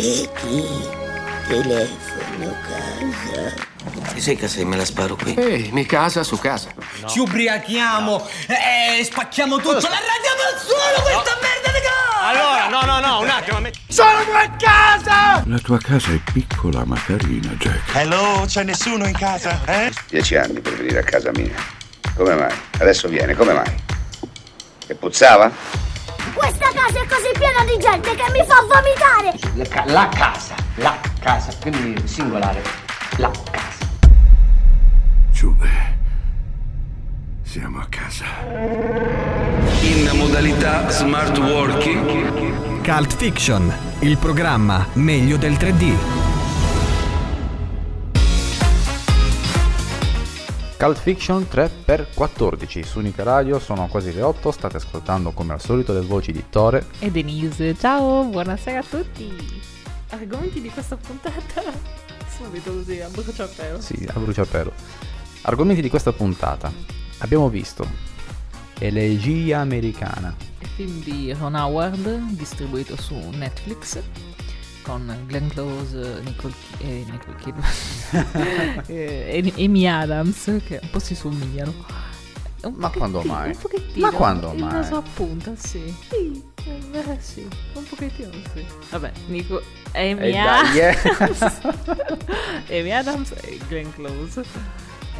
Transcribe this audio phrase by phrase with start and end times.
[0.00, 0.88] Peggy,
[1.46, 3.54] telefono casa.
[4.14, 5.34] Ti sei casa e me la sparo qui?
[5.34, 6.68] Ehi, mi casa su casa.
[7.06, 9.74] Ci ubriachiamo e spacchiamo tutto.
[9.74, 12.22] La radiamo al suolo questa merda di casa!
[12.22, 13.60] Allora, no, no, no, un attimo.
[13.88, 15.42] Sono a casa!
[15.44, 17.94] La tua casa è piccola ma carina, Jack.
[17.94, 19.92] Hello, c'è nessuno in casa, eh?
[20.08, 21.56] Dieci anni per venire a casa mia.
[22.16, 22.54] Come mai?
[22.78, 23.74] Adesso viene, come mai?
[24.86, 25.79] E puzzava?
[26.70, 29.36] Questa casa è così piena di gente che mi fa vomitare!
[29.54, 32.62] La, ca- la casa, la casa, quindi singolare,
[33.16, 33.88] la casa.
[35.32, 35.68] Giube,
[37.42, 38.24] siamo a casa.
[39.80, 42.82] In modalità smart working.
[42.84, 46.29] Cult Fiction, il programma meglio del 3D.
[50.80, 55.92] Cult Fiction 3x14 su Unica Radio, sono quasi le 8, state ascoltando come al solito
[55.92, 57.76] le voci di Tore e Denise.
[57.76, 59.30] Ciao, buonasera a tutti.
[60.08, 61.60] Argomenti di questa puntata?
[62.34, 63.78] Subito così, a bruciapelo.
[63.78, 64.72] Sì, a bruciapelo.
[65.42, 66.72] Argomenti di questa puntata.
[67.18, 67.86] Abbiamo visto
[68.78, 70.34] Elegia americana.
[70.60, 74.00] Il film di Ron Howard, distribuito su Netflix,
[74.82, 81.14] con Glenn Close, Nicole, Ki- eh, Nicole Kidman e Amy Adams, che un po' si
[81.14, 81.72] somigliano.
[82.62, 83.50] Un Ma quando mai?
[83.50, 84.06] Un pochettino.
[84.10, 84.72] Ma quando il mai?
[84.72, 85.94] naso appunta, sì.
[86.10, 88.64] Sì, eh, sì, un pochettino sì.
[88.90, 91.40] Vabbè, Nico, Amy E dai, Adams.
[92.68, 94.44] Amy Adams e Glenn Close.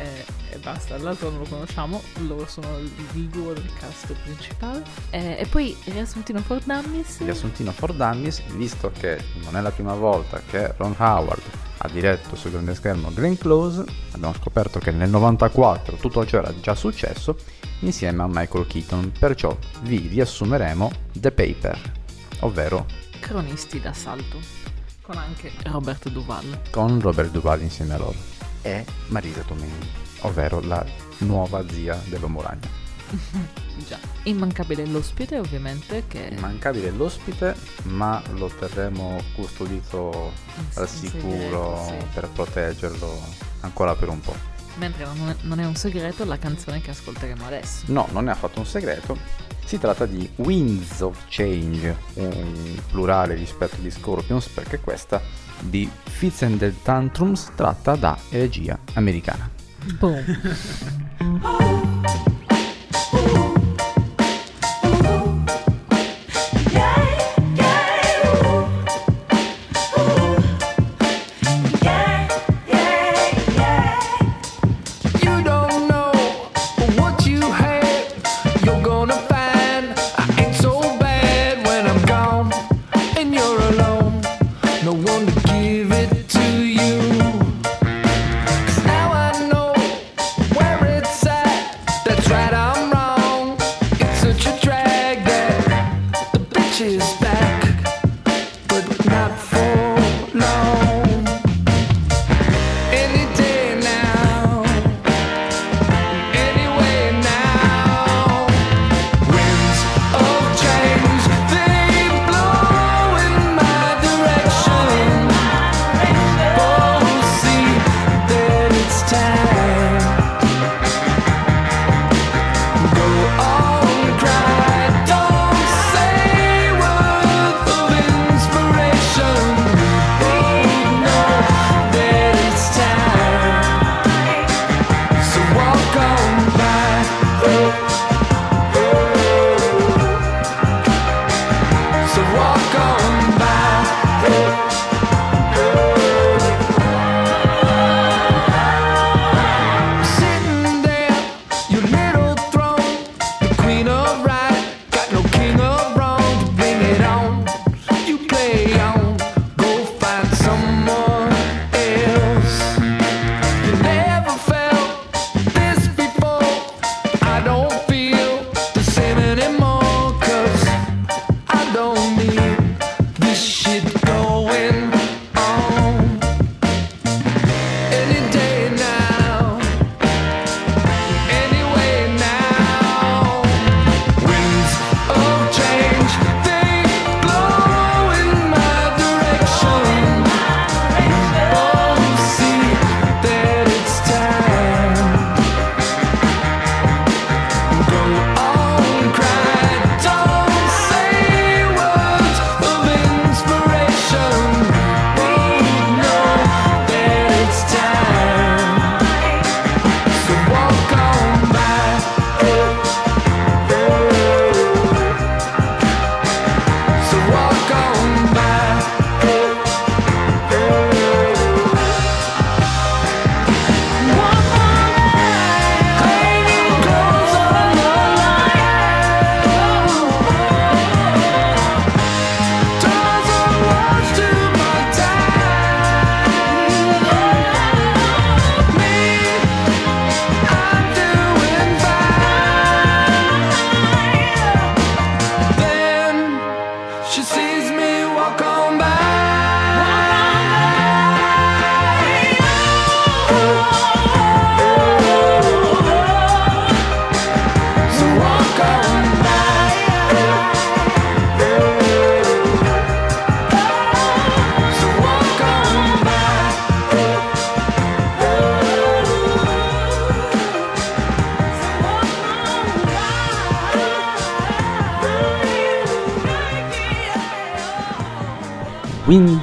[0.01, 4.83] Eh, e basta, l'altro non lo conosciamo, loro sono il il duo del cast principale.
[5.11, 7.19] Eh, e poi riassuntino for Dummies.
[7.19, 11.43] Riassuntino for Dummies, visto che non è la prima volta che Ron Howard
[11.78, 16.53] ha diretto sul grande schermo Glenn Close, abbiamo scoperto che nel 94 tutto ciò era
[16.61, 17.37] già successo
[17.81, 21.93] insieme a Michael Keaton, perciò vi riassumeremo The Paper,
[22.41, 22.87] ovvero
[23.19, 24.39] Cronisti d'assalto.
[25.03, 26.61] Con anche Robert Duval.
[26.71, 28.15] con Robert Duvall insieme a loro,
[28.62, 29.70] e Marisa Tomei,
[30.21, 30.84] ovvero la
[31.19, 32.78] nuova zia dell'uomo ragno.
[33.87, 33.98] Già.
[34.25, 37.54] Immancabile l'ospite, ovviamente, che Immancabile l'ospite,
[37.84, 40.32] ma lo terremo custodito
[40.75, 42.06] al sicuro segreto, sì.
[42.15, 43.21] per proteggerlo
[43.60, 44.34] ancora per un po'.
[44.77, 47.84] Mentre non è, non è un segreto la canzone che ascolteremo adesso.
[47.87, 49.48] No, non è affatto un segreto.
[49.65, 55.21] Si tratta di Winds of Change, un plurale rispetto agli Scorpions, perché questa
[55.62, 59.48] di Fits and the Tantrums tratta da elegia americana.
[59.98, 60.25] Boom.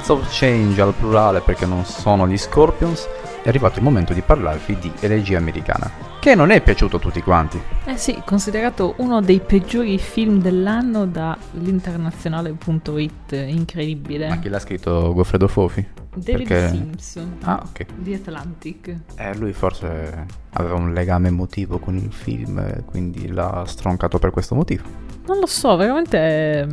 [0.08, 3.06] Winds of Change al plurale perché non sono gli Scorpions,
[3.42, 7.20] è arrivato il momento di parlarvi di Elegia Americana, che non è piaciuto a tutti
[7.20, 7.60] quanti.
[7.84, 14.28] Eh sì, considerato uno dei peggiori film dell'anno dall'internazionale.it, incredibile.
[14.28, 15.86] Ma chi l'ha scritto Goffredo Fofi?
[16.14, 17.84] David Perché- Sims Ah, ok.
[17.96, 18.96] di Atlantic.
[19.16, 20.24] Eh, lui forse
[20.54, 25.04] aveva un legame emotivo con il film, quindi l'ha stroncato per questo motivo.
[25.28, 26.66] Non lo so, veramente è,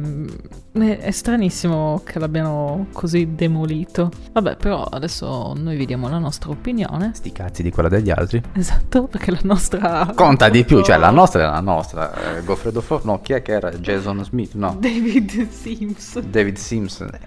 [0.80, 4.10] è- è stranissimo che l'abbiano così demolito.
[4.32, 7.12] Vabbè, però adesso noi vi diamo la nostra opinione.
[7.14, 8.42] Sti cazzi di quella degli altri.
[8.54, 10.10] Esatto, perché la nostra...
[10.16, 12.38] Conta di più, cioè la nostra è la nostra.
[12.38, 13.72] Eh, Goffredo Fofi, no, chi è che era?
[13.72, 14.78] Jason Smith, no.
[14.80, 16.20] David Sims.
[16.20, 17.02] David Sims.
[17.02, 17.20] Eh,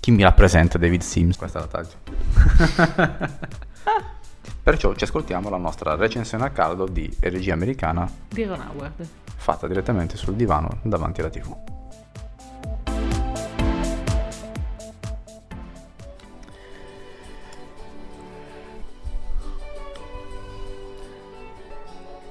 [0.00, 1.36] Chi mi rappresenta David Sims?
[1.36, 3.38] Questa è la taglia.
[4.64, 9.06] Perciò ci ascoltiamo la nostra recensione a caldo di Regia Americana Di Ron Howard.
[9.36, 11.56] Fatta direttamente sul divano davanti alla TV.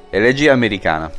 [0.09, 1.11] Elegia americana.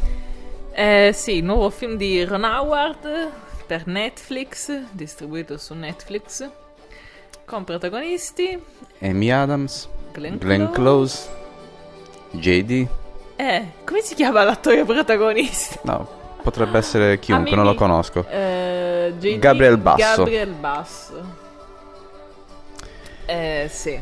[0.72, 3.30] Eh sì, nuovo film di Ron Howard
[3.66, 6.48] per Netflix, distribuito su Netflix,
[7.44, 8.58] con protagonisti
[9.00, 11.28] Amy Adams, Glenn Glenn Close,
[12.30, 12.88] JD.
[13.36, 15.80] Eh, come si chiama l'attore protagonista?
[15.82, 16.08] No,
[16.42, 18.26] potrebbe essere chiunque, non lo conosco.
[18.28, 20.24] Eh, JD Gabriel Basso.
[20.24, 21.44] Gabriel Basso.
[23.26, 24.00] Eh, sì.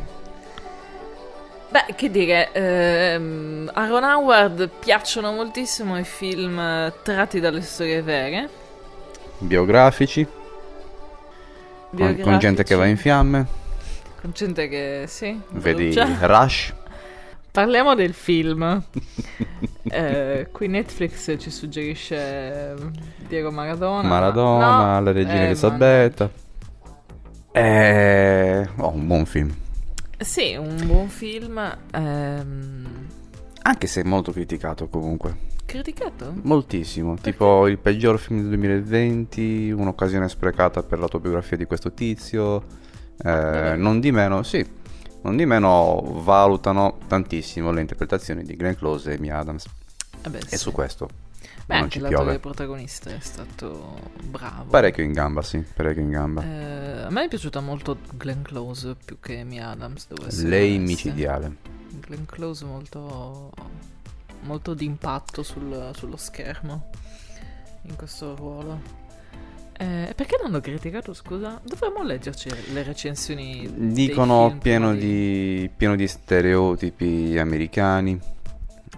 [1.69, 8.01] Beh, che dire, ehm, a Ron Howard piacciono moltissimo i film eh, tratti dalle storie
[8.01, 8.49] vere.
[9.39, 10.25] Biografici.
[11.93, 13.45] Con, con gente che va in fiamme.
[14.21, 16.17] Con gente che, sì, Vedi brucia.
[16.21, 16.73] Rush.
[17.55, 18.83] Parliamo del film.
[19.87, 22.73] Eh, qui Netflix ci suggerisce eh,
[23.27, 24.05] Diego Maradona.
[24.07, 26.29] Maradona, No, la regina eh, Elisabetta.
[27.51, 29.55] Eh, oh, un buon film.
[30.17, 31.77] Sì, un buon film.
[31.91, 33.07] ehm,
[33.61, 35.37] Anche se molto criticato comunque.
[35.65, 36.33] criticato?
[36.41, 37.15] Moltissimo.
[37.15, 42.63] Tipo il peggior film del 2020, un'occasione sprecata per l'autobiografia di questo tizio.
[43.23, 44.65] Eh, non di meno, sì.
[45.25, 49.65] Non di meno valutano tantissimo le interpretazioni di Glenn Close e Amy Adams.
[50.21, 50.57] Eh beh, e sì.
[50.57, 51.09] su questo
[51.65, 52.39] Beh, non anche ci l'attore piove.
[52.39, 54.69] protagonista è stato bravo.
[54.69, 56.43] Parecchio in gamba, sì, parecchio in gamba.
[56.43, 60.07] Eh, a me è piaciuta molto Glenn Close più che Amy Adams.
[60.27, 61.55] Essere Lei micidiale.
[62.01, 63.51] Glenn Close molto,
[64.41, 66.89] molto d'impatto sul- sullo schermo
[67.87, 69.03] in questo ruolo.
[69.77, 71.59] Eh, perché l'hanno criticato, scusa?
[71.63, 73.69] Dovremmo leggerci le recensioni.
[73.75, 78.17] Dicono pieno di, pieno di stereotipi americani.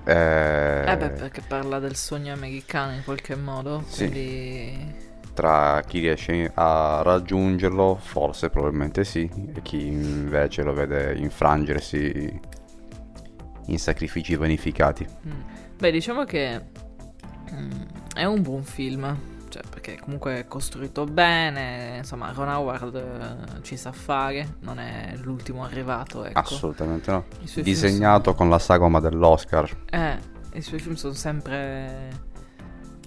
[0.06, 3.84] Eh, Eh beh, perché parla del sogno americano in qualche modo.
[3.88, 4.08] Sì.
[4.10, 5.06] Quindi...
[5.34, 12.40] tra chi riesce a raggiungerlo, forse probabilmente sì, e chi invece lo vede infrangersi
[13.66, 15.06] in sacrifici vanificati.
[15.28, 15.42] Mm.
[15.78, 16.62] Beh, diciamo che
[17.52, 17.72] mm,
[18.14, 19.36] è un buon film.
[19.50, 21.98] Cioè, perché comunque è costruito bene.
[21.98, 24.56] Insomma, Ron Howard eh, ci sa fare.
[24.62, 26.40] Non è l'ultimo arrivato, ecco.
[26.40, 27.26] Assolutamente no.
[27.62, 29.84] Disegnato con la sagoma dell'Oscar.
[29.90, 30.18] Eh,
[30.54, 32.10] i suoi film sono sempre,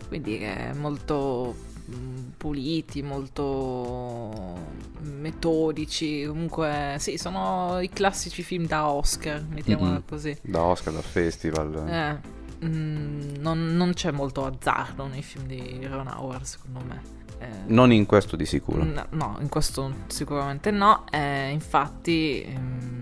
[0.04, 1.54] come dire, molto
[1.92, 4.58] mm, puliti, molto
[5.00, 6.24] metodici.
[6.26, 10.02] Comunque, sì, sono i classici film da Oscar, mettiamola Mhm.
[10.08, 10.36] così.
[10.42, 11.88] Da Oscar, da festival.
[11.88, 12.18] Eh,
[12.64, 17.00] mm, non, non c'è molto azzardo nei film di Ron Howard, secondo me.
[17.38, 18.84] Eh, Non in questo di sicuro.
[18.84, 21.04] No, no, in questo sicuramente no.
[21.10, 23.00] Eh, infatti, ehm,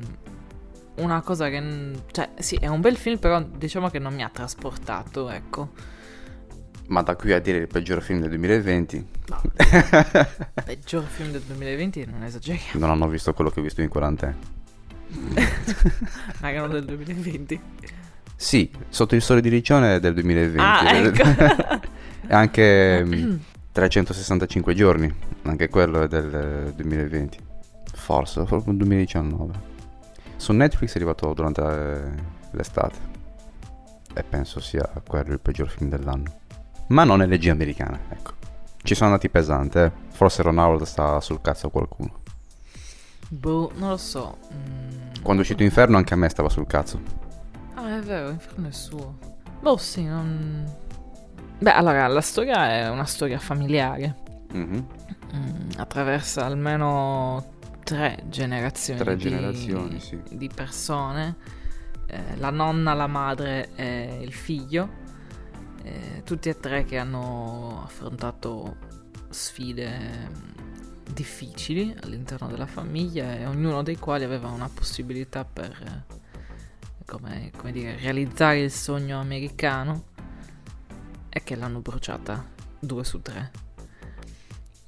[0.96, 1.92] una cosa che.
[2.10, 5.70] Cioè, sì, è un bel film, però diciamo che non mi ha trasportato, ecco.
[6.86, 9.06] Ma da qui a dire il peggior film del 2020,
[10.64, 12.78] Peggior film del 2020, non esageriamo.
[12.80, 14.34] non hanno visto quello che ho visto in quarantena.
[16.40, 17.60] Raga, non del 2020.
[18.40, 20.58] Sì, Sotto il sole di Riccione è del 2020.
[20.60, 21.80] Ah, ecco.
[22.28, 23.36] e anche mm,
[23.72, 27.38] 365 giorni, anche quello è del eh, 2020.
[27.94, 29.52] Forse, forse 2019.
[30.36, 32.96] Su Netflix è arrivato durante eh, l'estate.
[34.14, 36.38] E penso sia quello il peggior film dell'anno.
[36.90, 38.34] Ma non è legge americana, ecco.
[38.84, 39.92] ci sono andati pesante, eh.
[40.10, 42.20] Forse Ron Howard sta sul cazzo a qualcuno.
[43.30, 44.38] Boh, non lo so.
[44.54, 47.26] Mm, Quando è uscito Inferno anche a me stava sul cazzo.
[47.98, 49.18] È vero, Inferno è suo.
[49.60, 50.64] Boh, sì, non...
[51.58, 54.14] Beh, allora, la storia è una storia familiare.
[54.52, 54.86] Mhm.
[55.34, 60.16] Mm, attraversa almeno tre generazioni, Tre di, generazioni, sì.
[60.30, 61.36] di persone.
[62.06, 64.88] Eh, la nonna, la madre e il figlio.
[65.82, 68.76] Eh, tutti e tre che hanno affrontato
[69.28, 76.16] sfide mm, difficili all'interno della famiglia e ognuno dei quali aveva una possibilità per eh,
[77.08, 80.04] come, come dire, realizzare il sogno americano
[81.30, 82.44] e che l'hanno bruciata
[82.78, 83.50] due su tre.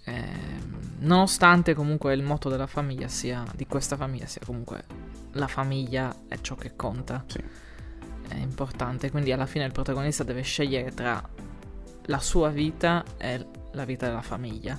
[0.04, 4.84] Ehm, nonostante comunque il motto della famiglia sia di questa famiglia sia comunque
[5.32, 7.24] la famiglia è ciò che conta.
[8.28, 11.26] È importante, quindi alla fine il protagonista deve scegliere tra
[12.04, 14.78] la sua vita e la vita della famiglia.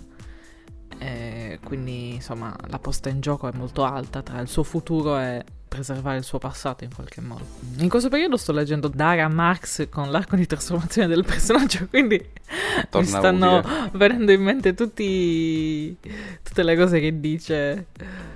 [0.98, 5.44] E quindi insomma la posta in gioco è molto alta tra il suo futuro e
[5.72, 7.46] preservare il suo passato in qualche modo.
[7.78, 12.86] In questo periodo sto leggendo Dara Marx con l'arco di trasformazione del personaggio, quindi mi
[12.90, 13.90] Torna stanno utile.
[13.94, 15.98] venendo in mente tutti,
[16.44, 17.86] tutte le cose che dice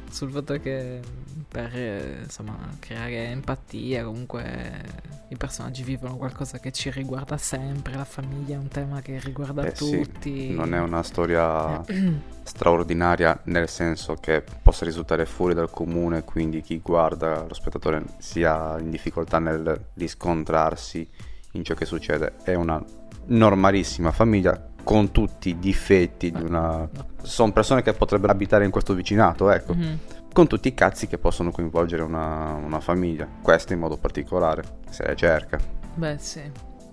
[0.10, 1.01] sul fatto che
[1.56, 4.84] per eh, insomma creare empatia comunque
[5.30, 9.64] i personaggi vivono qualcosa che ci riguarda sempre, la famiglia è un tema che riguarda
[9.64, 10.54] Eh sì, tutti.
[10.54, 11.82] non è una storia
[12.44, 18.78] straordinaria nel senso che possa risultare fuori dal comune, quindi chi guarda, lo spettatore, sia
[18.78, 21.08] in difficoltà nel riscontrarsi
[21.54, 22.34] in ciò che succede.
[22.44, 22.84] È una
[23.28, 26.88] normalissima famiglia con tutti i difetti di una...
[27.24, 29.74] Sono persone che potrebbero abitare in questo vicinato, ecco.
[29.74, 30.00] Mhm.
[30.36, 33.25] Con tutti i cazzi che possono coinvolgere una, una famiglia.
[33.42, 35.58] Questa in modo particolare, se le cerca.
[35.94, 36.42] Beh, sì.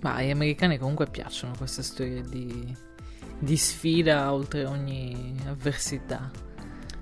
[0.03, 2.73] Ma agli americani comunque piacciono queste storie di,
[3.41, 6.31] di sfida oltre ogni avversità.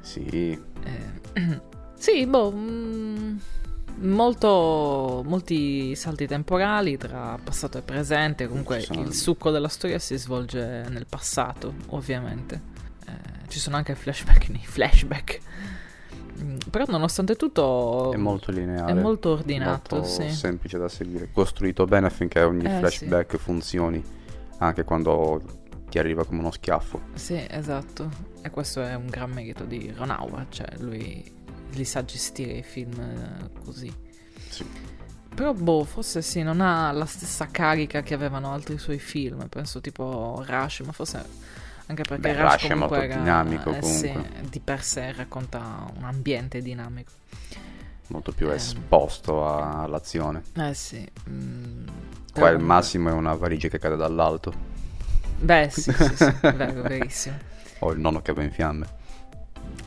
[0.00, 1.60] Sì, Eh,
[1.98, 2.50] sì, boh.
[2.52, 3.36] mm,
[3.98, 8.48] molto, molti salti temporali tra passato e presente.
[8.48, 12.62] Comunque sono- il succo della storia si svolge nel passato, ovviamente.
[13.06, 15.38] Eh, ci sono anche flashback nei flashback.
[16.42, 18.92] Mm, Però nonostante tutto È molto lineare.
[18.92, 20.30] È molto ordinato, molto sì.
[20.30, 21.30] semplice da seguire.
[21.32, 24.02] Costruito bene affinché ogni Eh, flashback funzioni
[24.58, 25.40] anche quando
[25.88, 27.00] ti arriva come uno schiaffo.
[27.14, 28.08] Sì, esatto.
[28.42, 31.38] E questo è un gran merito di Ron Howard, cioè lui
[31.72, 33.92] li sa gestire i film eh, così.
[35.34, 39.80] Però boh, forse sì, non ha la stessa carica che avevano altri suoi film, penso
[39.80, 41.24] tipo Rush, ma forse
[41.90, 44.40] anche perché Beh, Rush, Rush è molto era- dinamico, eh, sì, comunque.
[44.48, 47.10] di per sé racconta un ambiente dinamico.
[48.08, 48.54] Molto più Ehm.
[48.54, 50.42] esposto a- all'azione.
[50.56, 51.06] Eh sì.
[51.28, 51.86] mm,
[52.32, 54.52] Qua il massimo è una valigia che cade dall'alto.
[55.40, 57.36] Beh sì, sì, sì, vero, verissimo.
[57.80, 58.86] o il nonno che va in fiamme.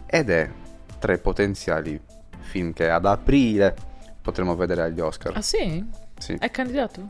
[0.06, 0.50] Ed è
[1.00, 2.00] tre potenziali
[2.42, 3.76] film che ad aprile
[4.22, 5.36] potremo vedere agli Oscar.
[5.38, 5.84] Ah sì?
[6.18, 6.34] Sì.
[6.40, 7.10] È candidato?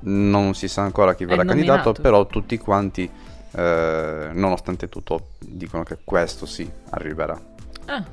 [0.00, 3.08] Non si sa ancora chi verrà candidato, però tutti quanti,
[3.54, 7.40] eh, nonostante tutto, dicono che questo sì arriverà.
[7.86, 8.04] Ah,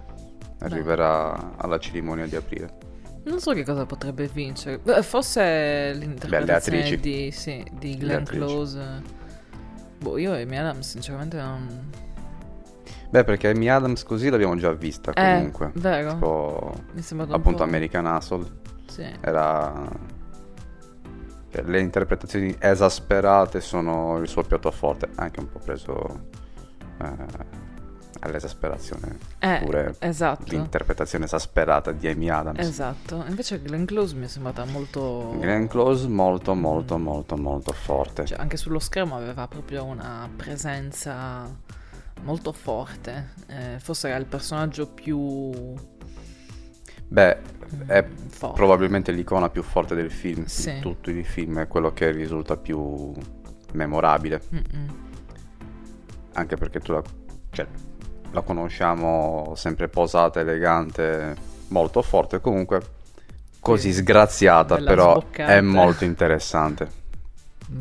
[0.61, 2.69] Arriverà alla cerimonia di aprile.
[3.23, 4.77] non so che cosa potrebbe vincere.
[4.79, 8.23] Beh, Forse l'interpretazione di, sì, di Le Glenn.
[8.23, 9.01] Close.
[9.99, 11.89] Boh, io e Amy Adams sinceramente non...
[13.09, 15.71] Beh, perché Amy Adams così l'abbiamo già vista Eh, comunque.
[15.75, 16.11] vero.
[16.13, 18.45] Tipo, Mi un appunto po'- American Hustle.
[18.87, 19.05] Sì.
[19.21, 19.89] Era...
[21.51, 26.27] le interpretazioni esasperate sono il suo piatto forte, anche un po' preso
[27.01, 27.57] eh,
[28.21, 29.17] all'esasperazione.
[29.39, 30.43] Eh, Pure esatto.
[30.47, 32.59] l'interpretazione esasperata di Amy Adams.
[32.59, 33.23] Esatto.
[33.27, 35.35] Invece Glenn Close mi è sembrata molto...
[35.39, 38.25] Glenn Close molto molto molto molto forte.
[38.25, 41.49] Cioè, anche sullo schermo aveva proprio una presenza
[42.21, 43.33] molto forte.
[43.47, 45.51] Eh, forse era il personaggio più...
[47.11, 47.37] Beh,
[47.85, 48.55] è forte.
[48.55, 50.45] probabilmente l'icona più forte del film.
[50.45, 50.73] Sì.
[50.73, 53.13] Di tutti i film è quello che risulta più
[53.73, 54.41] memorabile.
[54.53, 54.87] Mm-mm.
[56.33, 57.03] Anche perché tu la,
[57.51, 57.67] cioè,
[58.31, 61.35] la conosciamo sempre posata, elegante,
[61.69, 62.39] molto forte.
[62.39, 62.81] Comunque,
[63.59, 63.99] così Sì.
[64.01, 65.53] sgraziata, Bella però sboccata.
[65.53, 66.97] è molto interessante.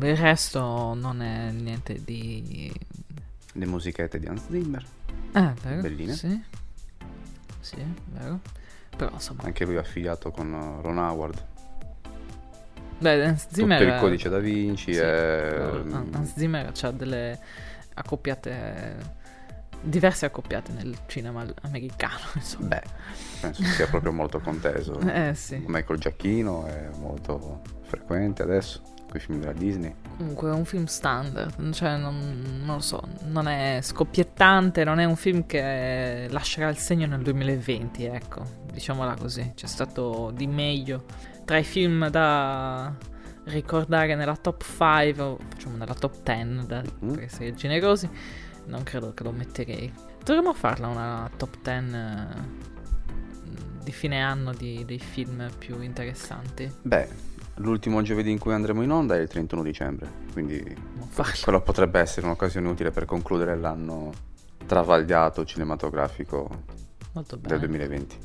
[0.01, 2.71] Il resto non è niente di...
[3.53, 4.85] Le musichette di Hans Zimmer,
[5.31, 5.81] Ah, vero?
[5.81, 6.13] belline.
[6.13, 6.41] Sì.
[7.59, 8.39] Sì, vero.
[8.99, 9.43] Però insomma...
[9.43, 11.41] Anche lui affiliato con uh, Ron Howard.
[12.97, 13.79] Beh, Hans Zimmer...
[13.79, 15.03] Tutto il codice da Vinci Sì, e...
[15.03, 17.39] però Hans Zimmer ha delle
[17.93, 19.17] accoppiate...
[19.81, 22.67] Diverse accoppiate nel cinema americano, insomma.
[22.67, 22.81] Beh,
[23.39, 24.99] penso sia proprio molto conteso.
[25.07, 25.63] Eh, sì.
[25.65, 28.81] Michael Giacchino è molto frequente adesso.
[29.09, 29.93] Quei film della Disney.
[30.17, 35.05] Comunque è un film standard, cioè non, non lo so, non è scoppiettante, non è
[35.05, 39.51] un film che lascerà il segno nel 2020, ecco, diciamola così.
[39.55, 41.05] C'è stato di meglio
[41.45, 42.93] tra i film da
[43.45, 48.09] ricordare nella top 5, o facciamo nella top 10, da, per essere generosi,
[48.65, 49.91] non credo che lo metterei.
[50.23, 52.67] Dovremmo farla una top 10 eh,
[53.83, 56.71] di fine anno di- dei film più interessanti.
[56.83, 57.07] Beh,
[57.59, 60.63] l'ultimo giovedì in cui andremo in onda è il 31 dicembre, quindi
[61.43, 64.11] quello potrebbe essere un'occasione utile per concludere l'anno
[64.65, 66.63] travagliato cinematografico
[67.13, 67.59] del bene.
[67.59, 68.17] 2020.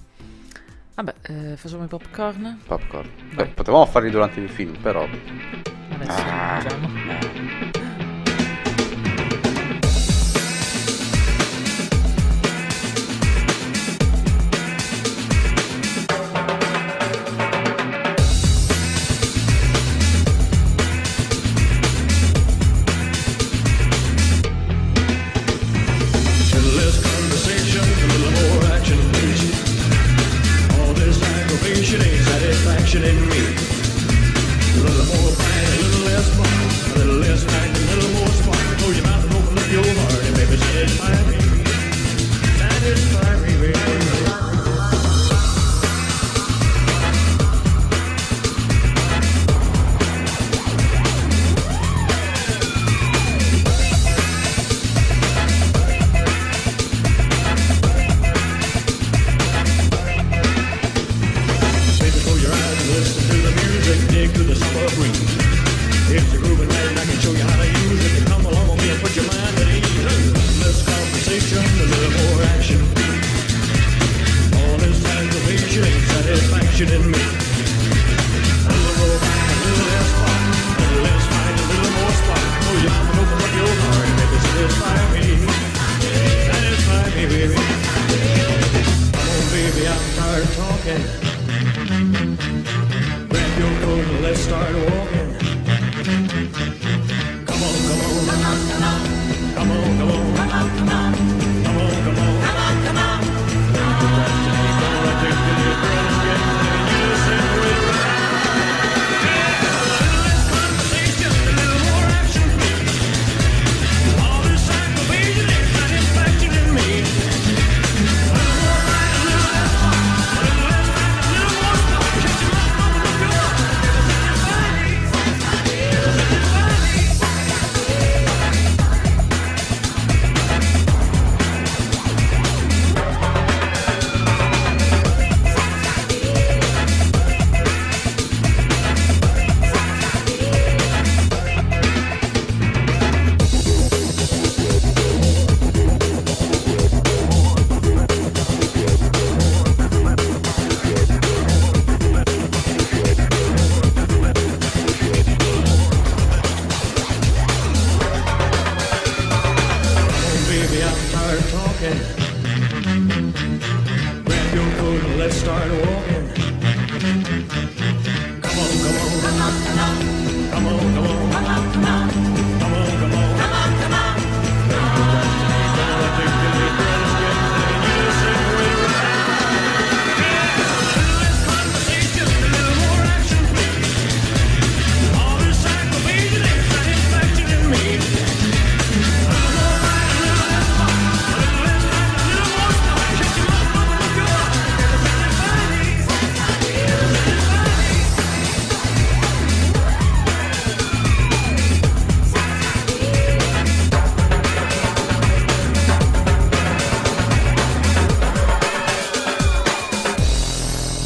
[0.94, 2.60] Vabbè, eh, facciamo i popcorn?
[2.66, 3.08] Popcorn.
[3.34, 5.02] Beh, potevamo farli durante il film, però...
[5.04, 6.62] Adesso Ah.
[6.62, 7.83] mangiamo.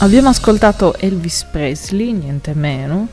[0.08, 3.08] Abbiamo ascoltato Elvis Presley, niente meno,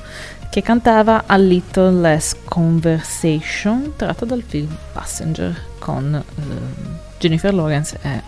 [0.49, 8.21] che cantava A Little Less Conversation, tratto dal film Passenger con ehm, Jennifer Lawrence e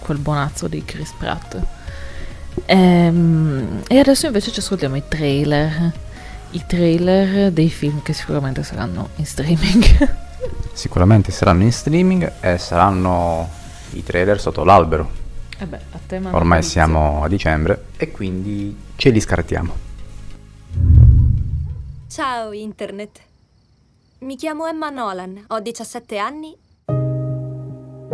[0.00, 1.58] quel buonazzo di Chris Pratt.
[2.66, 5.90] Ehm, e adesso invece ci ascoltiamo i trailer,
[6.50, 10.16] i trailer dei film che sicuramente saranno in streaming.
[10.74, 13.48] Sicuramente saranno in streaming e saranno
[13.92, 15.21] i trailer sotto l'albero.
[15.62, 16.70] Eh beh, a tema Ormai natalizio.
[16.70, 19.72] siamo a dicembre e quindi ce li scartiamo.
[22.08, 23.20] Ciao Internet.
[24.18, 26.56] Mi chiamo Emma Nolan, ho 17 anni.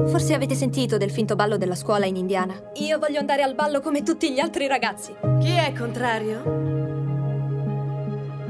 [0.08, 2.54] Forse avete sentito del finto ballo della scuola in Indiana.
[2.80, 5.14] Io voglio andare al ballo come tutti gli altri ragazzi.
[5.40, 6.42] Chi è contrario?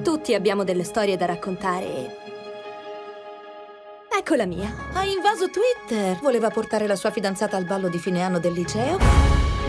[0.02, 2.27] Tutti abbiamo delle storie da raccontare.
[4.18, 4.74] Ecco la mia.
[4.94, 6.18] Ha invaso Twitter.
[6.20, 8.98] Voleva portare la sua fidanzata al ballo di fine anno del liceo,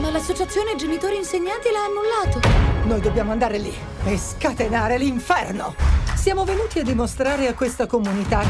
[0.02, 2.40] ma l'associazione genitori insegnanti l'ha annullato.
[2.86, 3.72] Noi dobbiamo andare lì
[4.06, 5.76] e scatenare l'inferno.
[6.16, 8.44] Siamo venuti a dimostrare a questa comunità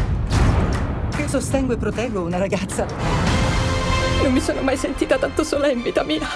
[1.18, 2.86] che sostengo e proteggo una ragazza.
[4.24, 6.30] Non mi sono mai sentita tanto sola in vita mia.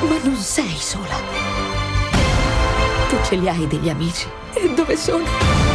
[0.00, 1.20] Ma non sei sola.
[3.10, 4.26] Tu ce li hai degli amici.
[4.54, 5.73] E dove sono?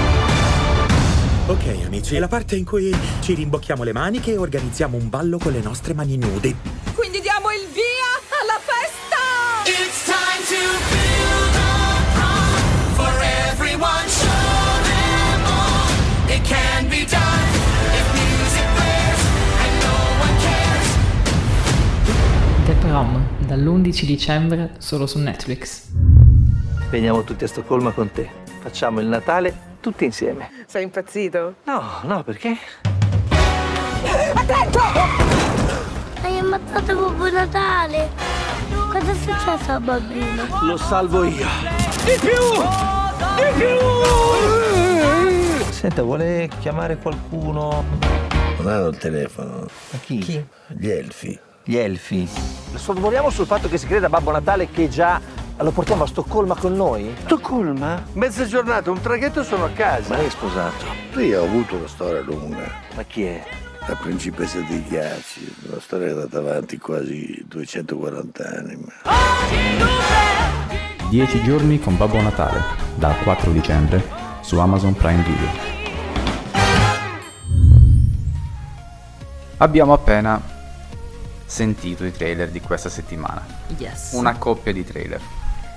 [1.49, 5.39] Ok amici, è la parte in cui ci rimbocchiamo le maniche e organizziamo un ballo
[5.39, 6.55] con le nostre mani nude.
[6.93, 9.17] Quindi diamo il via alla festa!
[9.65, 10.61] It's time to
[10.93, 12.53] build a prom
[12.93, 13.11] for
[13.49, 14.07] everyone.
[14.07, 14.29] Show
[14.83, 15.89] them all
[16.27, 17.49] it can be done.
[17.97, 19.21] If music blares
[19.65, 20.87] and no one cares.
[22.67, 25.87] The Prom, dall'11 dicembre solo su Netflix.
[26.91, 28.48] Veniamo tutti a Stoccolma con te.
[28.59, 30.65] Facciamo il Natale tutti insieme.
[30.67, 31.55] Sei impazzito?
[31.63, 32.57] No, no, perché?
[34.33, 34.79] Attento!
[36.21, 38.09] Hai ammazzato Babbo Natale!
[38.91, 40.43] Cosa è successo al bambino?
[40.63, 41.47] Lo salvo io.
[42.03, 42.37] Di più!
[43.35, 43.77] Di più!
[45.71, 47.85] Senta, vuole chiamare qualcuno?
[48.57, 49.67] Non hanno il telefono.
[49.91, 50.45] Ma chi?
[50.67, 51.39] Gli elfi.
[51.63, 52.29] Gli elfi.
[52.75, 55.21] Sorvoliamo sul fatto che si creda Babbo Natale che già
[55.63, 57.13] lo portiamo a Stoccolma con noi?
[57.25, 58.01] Stoccolma?
[58.13, 60.09] Mezza giornata, un traghetto sono a casa.
[60.09, 60.85] Ma lei è sposato?
[61.17, 62.71] Io ho avuto una storia lunga.
[62.95, 63.43] Ma chi è?
[63.85, 65.55] La principessa dei ghiacci.
[65.69, 68.75] Una storia che è andata avanti quasi 240 anni.
[68.77, 68.93] ma-
[71.09, 72.61] 10 giorni con Babbo Natale,
[72.95, 74.01] dal 4 dicembre
[74.41, 75.67] su Amazon Prime Video.
[79.57, 80.41] Abbiamo appena
[81.45, 83.43] sentito i trailer di questa settimana.
[83.75, 84.13] Yes.
[84.13, 85.19] Una coppia di trailer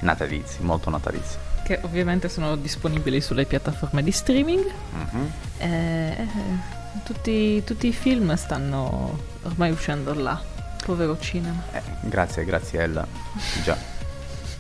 [0.03, 1.37] natalizi, molto natalizi.
[1.65, 4.71] Che ovviamente sono disponibili sulle piattaforme di streaming.
[4.91, 5.33] Mhm.
[5.59, 6.29] Eh,
[7.05, 10.41] tutti, tutti i film stanno ormai uscendo là.
[10.85, 11.63] Povero cinema.
[11.73, 13.07] Eh, grazie, grazie Ella.
[13.63, 13.77] Già.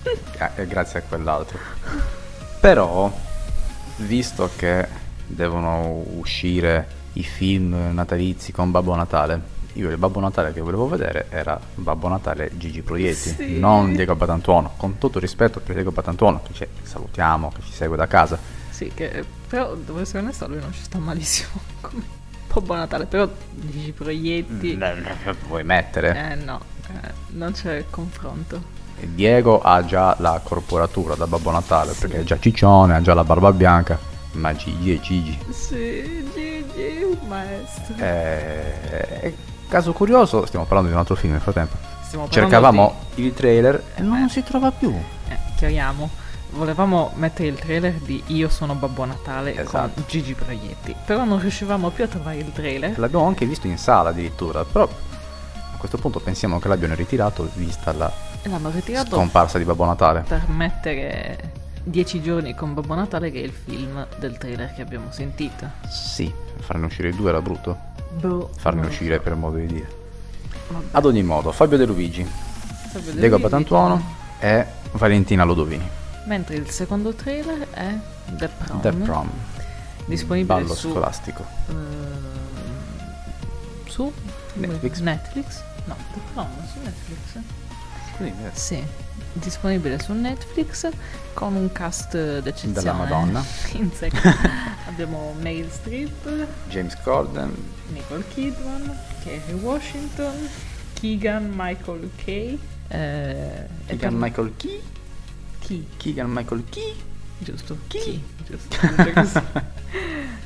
[0.56, 1.58] Eh, grazie a quell'altro.
[2.58, 3.12] Però,
[3.98, 4.88] visto che
[5.24, 9.40] devono uscire i film natalizi con Babbo Natale,
[9.74, 13.58] io il Babbo Natale che volevo vedere era Babbo Natale Gigi Proietti, Sì.
[13.58, 14.72] non Diego Batantuono.
[14.76, 18.38] Con tutto rispetto per Diego Batantuono, che salutiamo, che ci segue da casa.
[18.70, 21.50] Sì, che però devo essere onesto, lui non ci sta malissimo.
[21.80, 22.02] Come
[22.52, 24.78] Babbo Natale, però Gigi Proietti.
[25.46, 26.32] Vuoi mettere?
[26.32, 28.80] Eh no, eh, non c'è confronto.
[29.00, 33.24] Diego ha già la corporatura da Babbo Natale, perché è già ciccione, ha già la
[33.24, 33.98] barba bianca,
[34.32, 35.38] ma Gigi è Gigi.
[35.50, 37.94] Sì, Gigi, un maestro.
[37.96, 39.34] Eh,
[39.72, 41.76] caso curioso, stiamo parlando di un altro film nel frattempo.
[42.28, 44.94] Cercavamo il trailer e non si trova più.
[45.28, 46.10] Eh, chiariamo.
[46.50, 49.92] Volevamo mettere il trailer di Io sono Babbo Natale Esatto.
[49.94, 52.98] con Gigi Proietti, però non riuscivamo più a trovare il trailer.
[52.98, 57.92] L'abbiamo anche visto in sala addirittura, però a questo punto pensiamo che l'abbiano ritirato vista
[57.92, 60.24] la l'hanno ritirato scomparsa di Babbo Natale.
[60.28, 61.52] per mettere
[61.84, 65.68] 10 giorni con Babbo Natale, che è il film del trailer che abbiamo sentito.
[65.88, 67.76] Sì, farne uscire i due era brutto.
[68.12, 70.00] Boh, Farne uscire per modo di dire.
[70.68, 70.84] Vabbè.
[70.92, 74.02] Ad ogni modo, Fabio De Luigi, Fabio De Diego Luigi.
[74.38, 75.88] E Valentina Lodovini.
[76.26, 77.96] Mentre il secondo trailer è
[78.36, 78.80] The Prom.
[78.80, 79.30] The Prom.
[80.04, 81.44] Disponibile Ballo su scolastico.
[81.68, 82.30] ehm,
[83.86, 84.12] su
[84.54, 84.98] Netflix.
[85.00, 85.62] Netflix?
[85.86, 87.38] No, The Prom su Netflix.
[88.18, 88.84] Sì, Sì,
[89.32, 90.88] disponibile su Netflix
[91.32, 92.72] con un cast d'eccezione.
[92.72, 93.44] Della Madonna.
[94.86, 97.54] Abbiamo Meryl Streep, James Corden,
[97.92, 100.48] Nicole Kidman, Kerry Washington,
[100.94, 102.58] Keegan Michael Kay.
[102.88, 104.80] Eh, Keegan Michael Key.
[105.60, 105.86] Chi?
[105.96, 106.94] Keegan Michael Key.
[107.38, 108.22] Giusto, chi?
[108.46, 108.76] Giusto,
[109.14, 109.80] giusto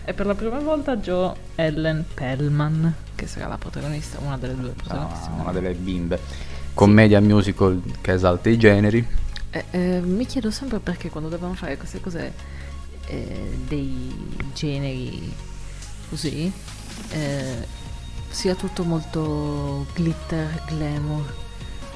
[0.08, 4.70] e per la prima volta Joe Ellen Pellman, che sarà la protagonista, una delle due
[4.70, 5.28] protagoniste.
[5.28, 6.20] Ah, una delle bimbe.
[6.76, 9.02] Commedia musical che esalta i generi.
[9.48, 12.34] Eh, eh, mi chiedo sempre perché quando devono fare queste cose
[13.06, 15.32] eh, dei generi
[16.10, 16.52] così
[17.12, 17.66] eh,
[18.28, 21.34] sia tutto molto glitter, glamour,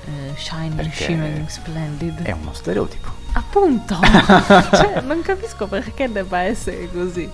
[0.06, 2.22] eh, shining, Perché shimmering, splendid.
[2.22, 3.10] È uno stereotipo.
[3.32, 3.98] Appunto!
[4.00, 7.30] cioè, non capisco perché debba essere così.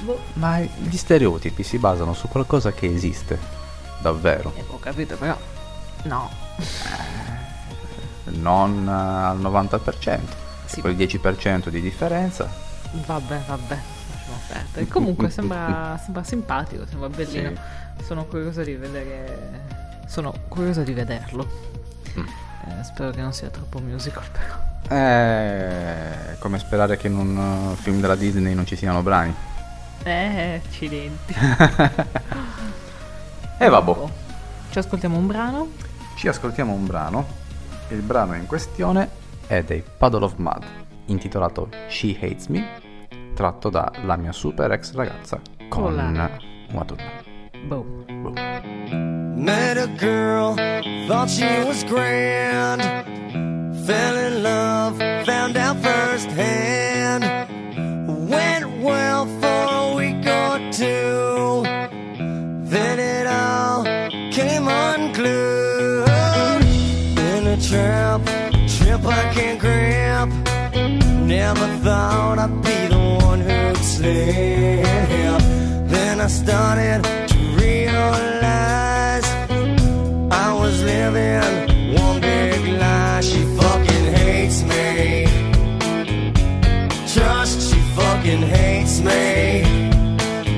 [0.00, 3.38] Boh, Ma gli stereotipi si basano su qualcosa che esiste.
[4.02, 4.52] Davvero.
[4.54, 5.54] eh, ho capito, però.
[6.06, 6.30] No.
[8.24, 10.20] Non eh, al 90%.
[10.66, 10.80] Sì.
[10.80, 12.48] Quel 10% di differenza.
[12.92, 13.78] Vabbè, vabbè,
[14.48, 14.88] perdere.
[14.88, 17.52] Comunque sembra, sembra simpatico, sembra bellino.
[18.02, 19.64] Sono curiosa di vedere.
[20.06, 21.48] Sono curiosa di vederlo.
[22.18, 22.26] Mm.
[22.68, 24.64] Eh, spero che non sia troppo musical però.
[24.88, 29.34] È come sperare che in un uh, film della Disney non ci siano brani.
[30.04, 31.34] Eh, accidenti.
[33.58, 33.94] E vabbè.
[34.68, 35.70] Ci ascoltiamo un brano.
[36.16, 37.26] Ci ascoltiamo un brano.
[37.90, 39.10] Il brano in questione
[39.46, 40.64] è dei Puddle of Mud,
[41.06, 42.80] intitolato She Hates Me,
[43.34, 46.30] tratto da La mia super ex ragazza con Con
[46.70, 47.24] Uma Thurman.
[47.68, 48.32] Boom.
[49.36, 50.54] Met a girl,
[51.06, 52.80] thought she was grand.
[53.84, 57.24] Fell in love, found out firsthand.
[58.26, 61.62] Went well for a week or two.
[62.70, 63.84] Then it all
[64.32, 65.55] came unglued.
[67.76, 70.28] A trip I can't grab.
[71.26, 75.40] Never thought I'd be the one who'd slip.
[75.92, 79.26] Then I started to realize
[80.44, 83.20] I was living one big lie.
[83.20, 85.26] She fucking hates me.
[87.12, 89.64] Trust, she fucking hates me.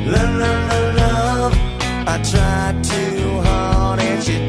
[0.06, 1.54] Love, love, love, love.
[2.06, 4.46] I tried too hard and she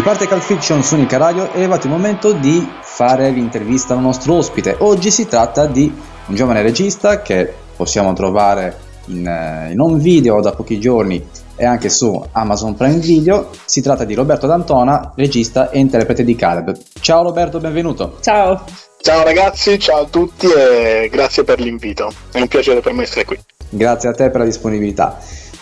[0.00, 4.00] Di parte Cult Fiction su Unica Radio è arrivato il momento di fare l'intervista al
[4.00, 4.76] nostro ospite.
[4.78, 10.40] Oggi si tratta di un giovane regista che possiamo trovare in, eh, in home video
[10.40, 11.22] da pochi giorni
[11.54, 13.50] e anche su Amazon Prime Video.
[13.66, 16.74] Si tratta di Roberto D'Antona, regista e interprete di Caleb.
[16.98, 18.16] Ciao Roberto, benvenuto.
[18.22, 18.64] Ciao.
[19.02, 22.10] Ciao ragazzi, ciao a tutti e grazie per l'invito.
[22.32, 23.38] È un piacere per me essere qui.
[23.68, 25.18] Grazie a te per la disponibilità.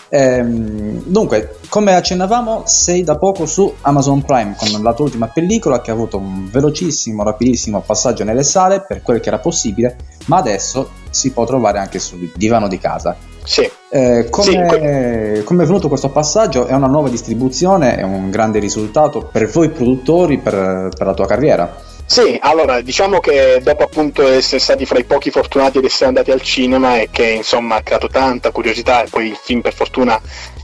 [0.09, 5.81] Ehm, dunque, come accennavamo, sei da poco su Amazon Prime con la tua ultima pellicola
[5.81, 10.37] che ha avuto un velocissimo, rapidissimo passaggio nelle sale per quel che era possibile, ma
[10.37, 13.15] adesso si può trovare anche sul divano di casa.
[13.43, 13.69] Sì.
[13.89, 16.67] Eh, come, Sì, come è venuto questo passaggio?
[16.67, 21.25] È una nuova distribuzione, è un grande risultato per voi produttori, per, per la tua
[21.25, 21.87] carriera.
[22.09, 26.31] Sì, allora diciamo che dopo appunto essere stati fra i pochi fortunati ad essere andati
[26.31, 30.19] al cinema e che insomma ha creato tanta curiosità e poi il film per fortuna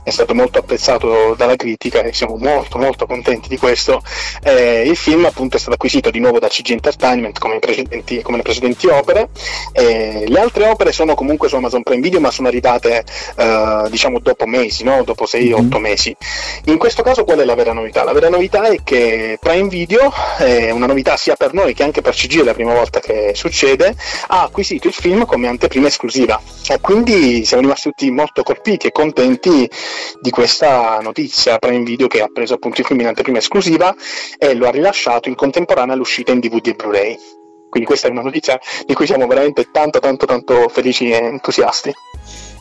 [0.05, 4.03] è stato molto apprezzato dalla critica e siamo molto molto contenti di questo.
[4.43, 8.37] Eh, il film appunto è stato acquisito di nuovo da CG Entertainment come, precedenti- come
[8.37, 9.29] le precedenti opere.
[9.71, 13.03] Eh, le altre opere sono comunque su Amazon Prime Video ma sono arrivate
[13.35, 15.03] eh, diciamo dopo mesi, no?
[15.03, 16.15] dopo 6-8 mesi.
[16.65, 18.03] In questo caso qual è la vera novità?
[18.03, 22.01] La vera novità è che Prime Video, è una novità sia per noi che anche
[22.01, 23.95] per CG, è la prima volta che succede,
[24.27, 28.91] ha acquisito il film come anteprima esclusiva e quindi siamo rimasti tutti molto colpiti e
[28.91, 29.67] contenti
[30.21, 33.95] di questa notizia Prime Video che ha preso appunto il film in anteprima esclusiva
[34.37, 37.17] e lo ha rilasciato in contemporanea all'uscita in DVD e Blu-ray.
[37.69, 41.93] Quindi questa è una notizia di cui siamo veramente tanto tanto tanto felici e entusiasti.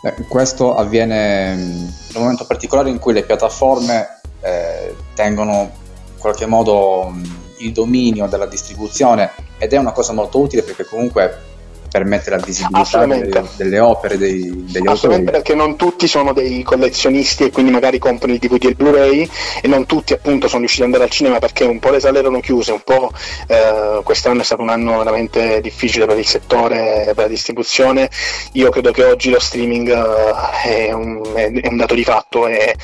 [0.02, 5.70] Eh, questo avviene mh, in un momento particolare in cui le piattaforme eh, tengono
[6.12, 10.84] in qualche modo mh, il dominio della distribuzione ed è una cosa molto utile perché
[10.84, 11.53] comunque
[11.94, 15.30] permette la visibilità delle, delle opere dei, degli Assolutamente autori.
[15.30, 19.30] perché non tutti sono dei collezionisti e quindi magari comprano il DVD e il Blu-ray
[19.62, 22.18] e non tutti appunto sono riusciti ad andare al cinema perché un po' le sale
[22.18, 23.12] erano chiuse, un po'
[23.46, 28.10] eh, quest'anno è stato un anno veramente difficile per il settore, per la distribuzione.
[28.54, 32.74] Io credo che oggi lo streaming eh, è, un, è- un dato di fatto e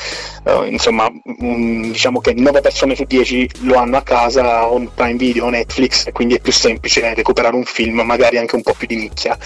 [0.44, 5.16] eh, insomma mm, diciamo che 9 persone su 10 lo hanno a casa o Prime
[5.16, 8.74] Video o Netflix e quindi è più semplice recuperare un film magari anche un po'
[8.78, 9.36] più di nicchia.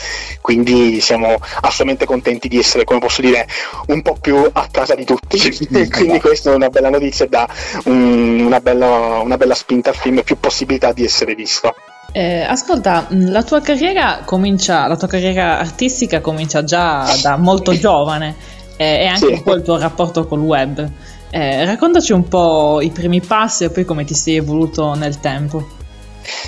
[0.40, 3.46] Quindi siamo assolutamente contenti di essere, come posso dire,
[3.86, 5.38] un po' più a casa di tutti.
[5.72, 7.48] E quindi questa è una bella notizia e dà
[7.84, 11.74] un- una, bella, una bella spinta al film e più possibilità di essere visto.
[12.12, 17.72] Eh, ascolta, mh, la tua carriera comincia, la tua carriera artistica comincia già da molto
[17.78, 18.36] giovane
[18.76, 19.32] eh, e anche Sì.
[19.32, 20.88] un po' il tuo rapporto col web.
[21.30, 25.66] Eh, raccontaci un po' i primi passi e poi come ti sei evoluto nel tempo.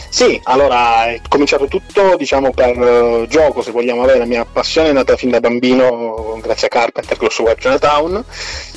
[0.09, 4.91] Sì, allora è cominciato tutto diciamo per eh, gioco, se vogliamo avere la mia passione
[4.91, 8.25] è nata fin da bambino grazie a Carpenter suo Web Chinatown,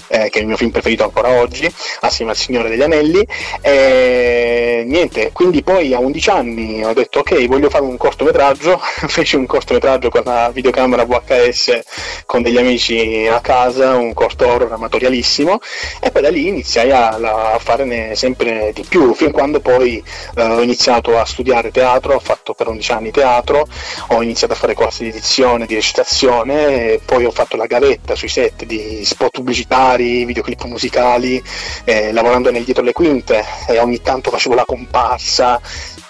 [0.10, 3.26] eh, che è il mio film preferito ancora oggi, assieme al Signore degli Anelli.
[3.62, 9.36] E niente, quindi poi a 11 anni ho detto ok, voglio fare un cortometraggio, feci
[9.36, 11.80] un cortometraggio con la videocamera VHS
[12.26, 15.60] con degli amici a casa, un corto horror amatorialissimo
[16.02, 17.10] e poi da lì iniziai a,
[17.54, 20.04] a farne sempre di più, fin quando poi
[20.36, 23.68] eh, ho iniziato a studiare teatro, ho fatto per 11 anni teatro,
[24.10, 28.30] ho iniziato a fare corsi di edizione, di recitazione, poi ho fatto la gavetta sui
[28.30, 31.42] set di spot pubblicitari, videoclip musicali,
[31.84, 35.60] eh, lavorando nel dietro le quinte e ogni tanto facevo la comparsa.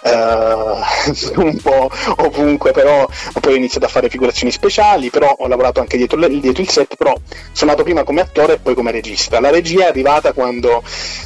[0.01, 0.11] Eh,
[1.35, 3.07] un po' ovunque però
[3.39, 6.69] poi ho iniziato a fare figurazioni speciali però ho lavorato anche dietro, le- dietro il
[6.69, 7.13] set però
[7.51, 9.39] sono nato prima come attore e poi come regista.
[9.39, 10.83] La regia è arrivata quando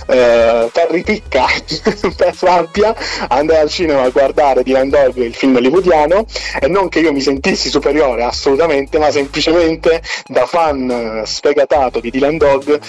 [0.08, 1.46] eh, per ripicca
[2.16, 2.96] per rabbia
[3.28, 6.26] andai al cinema a guardare Dylan Dog il film hollywoodiano
[6.60, 12.10] e non che io mi sentissi superiore assolutamente ma semplicemente da fan eh, sfegatato di
[12.10, 12.80] Dylan Dog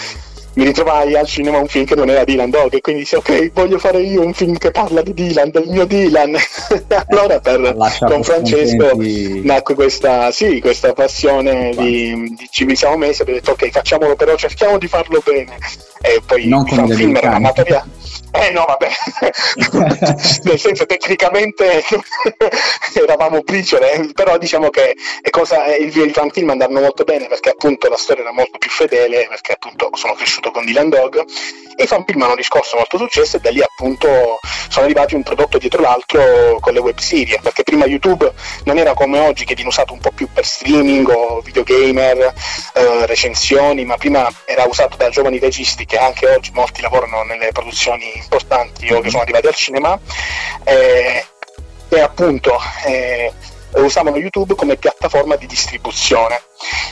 [0.55, 3.51] mi ritrovai al cinema un film che non era Dylan Dog e quindi dissi ok
[3.53, 6.37] voglio fare io un film che parla di Dylan del mio Dylan.
[7.09, 9.41] Allora per Don Francesco scontenti.
[9.45, 14.35] nacque questa, sì, questa passione di, di ci siamo messi abbiamo detto ok facciamolo però
[14.37, 15.57] cerchiamo di farlo bene.
[16.01, 18.03] E poi Non fa un film era amatoriale
[18.35, 18.89] eh no vabbè.
[20.43, 21.85] Nel senso tecnicamente
[22.95, 24.97] eravamo briciole però diciamo che
[25.31, 28.71] cosa, il, i fan film andarono molto bene perché appunto la storia era molto più
[28.71, 31.25] fedele perché appunto sono cresciuto con Dylan Dog
[31.77, 35.23] e i fan film hanno riscosso molto successo e da lì appunto sono arrivati un
[35.23, 38.33] prodotto dietro l'altro con le web serie perché prima YouTube
[38.65, 42.33] non era come oggi che viene usato un po' più per streaming o videogamer
[42.75, 47.51] eh, recensioni ma prima era usato da giovani registi che anche oggi molti lavorano nelle
[47.53, 49.99] produzioni importanti o che sono arrivati al cinema
[50.65, 51.25] eh,
[51.89, 53.33] e appunto eh,
[53.77, 56.41] usavano YouTube come piattaforma di distribuzione.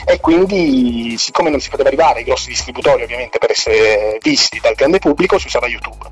[0.05, 4.75] E quindi siccome non si poteva arrivare ai grossi distributori ovviamente per essere visti dal
[4.75, 6.09] grande pubblico si usava YouTube.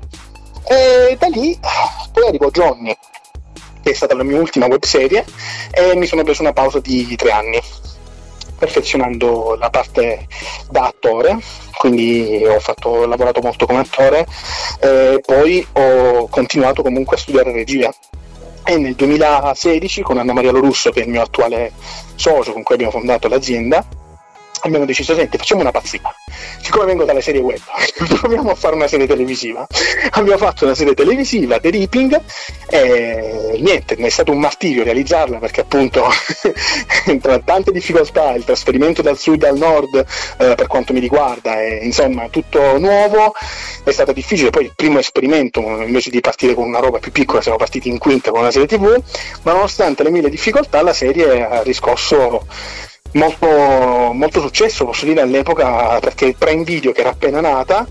[0.64, 1.58] E da lì
[2.12, 2.96] poi arrivò Johnny
[3.82, 5.24] che è stata la mia ultima web serie
[5.72, 7.60] e mi sono preso una pausa di tre anni
[8.62, 10.28] perfezionando la parte
[10.70, 11.38] da attore.
[11.76, 14.24] Quindi ho, fatto, ho lavorato molto come attore
[14.78, 17.92] e poi ho continuato comunque a studiare regia
[18.64, 21.72] e nel 2016 con Anna Maria Lorusso che è il mio attuale
[22.14, 23.86] socio con cui abbiamo fondato l'azienda
[24.62, 26.00] abbiamo deciso, senti, facciamo una pazzia.
[26.60, 27.60] Siccome vengo dalle serie web,
[28.20, 29.66] proviamo a fare una serie televisiva.
[30.10, 32.20] abbiamo fatto una serie televisiva, The Reaping,
[32.68, 36.06] e niente, è stato un martirio realizzarla perché appunto
[37.20, 40.04] tra tante difficoltà, il trasferimento dal sud al nord
[40.38, 43.34] eh, per quanto mi riguarda, e, insomma tutto nuovo,
[43.84, 44.50] è stato difficile.
[44.50, 47.98] Poi il primo esperimento, invece di partire con una roba più piccola, siamo partiti in
[47.98, 49.02] quinta con una serie tv,
[49.42, 52.46] ma nonostante le mille difficoltà la serie ha riscosso
[53.12, 53.46] molto,
[54.12, 57.86] molto successo, posso dire all'epoca, perché Prime Video, che era appena nata,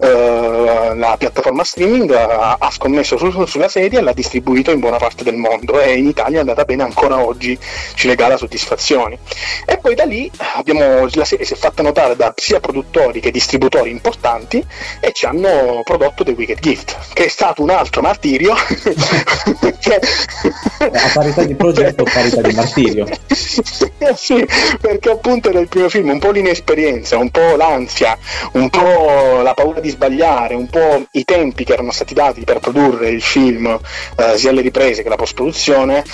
[0.00, 4.98] eh, la piattaforma streaming, ha, ha scommesso su- sulla serie e l'ha distribuito in buona
[4.98, 7.58] parte del mondo e in Italia è andata bene ancora oggi,
[7.94, 9.18] ci regala soddisfazioni.
[9.64, 13.30] E poi da lì abbiamo, la serie si è fatta notare da sia produttori che
[13.30, 14.64] distributori importanti
[15.00, 18.54] e ci hanno prodotto The Wicked Gift, che è stato un altro martirio.
[20.78, 23.06] A parità di progetto, parità di martirio.
[24.14, 24.46] Sì,
[24.80, 28.18] perché appunto era il primo film, un po' l'inesperienza, un po' l'ansia,
[28.52, 32.58] un po' la paura di sbagliare, un po' i tempi che erano stati dati per
[32.58, 33.78] produrre il film,
[34.16, 36.04] eh, sia le riprese che la post-produzione.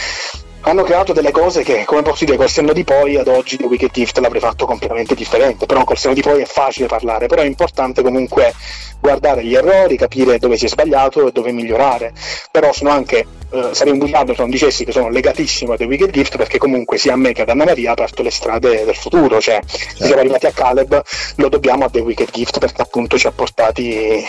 [0.64, 3.64] Hanno creato delle cose che, come posso dire, col senno di poi ad oggi The
[3.64, 5.66] Wicked Gift l'avrei fatto completamente differente.
[5.66, 8.54] Però col senno di poi è facile parlare, però è importante comunque
[9.00, 12.12] guardare gli errori, capire dove si è sbagliato e dove migliorare.
[12.52, 15.84] Però sono anche, eh, sarei un bugiardo se non dicessi che sono legatissimo a The
[15.84, 18.84] Wicked Gift perché comunque sia a me che ad Anna Maria ha aperto le strade
[18.84, 19.40] del futuro.
[19.40, 21.02] Cioè, se siamo arrivati a Caleb
[21.36, 24.24] lo dobbiamo a The Wicked Gift perché appunto ci ha portati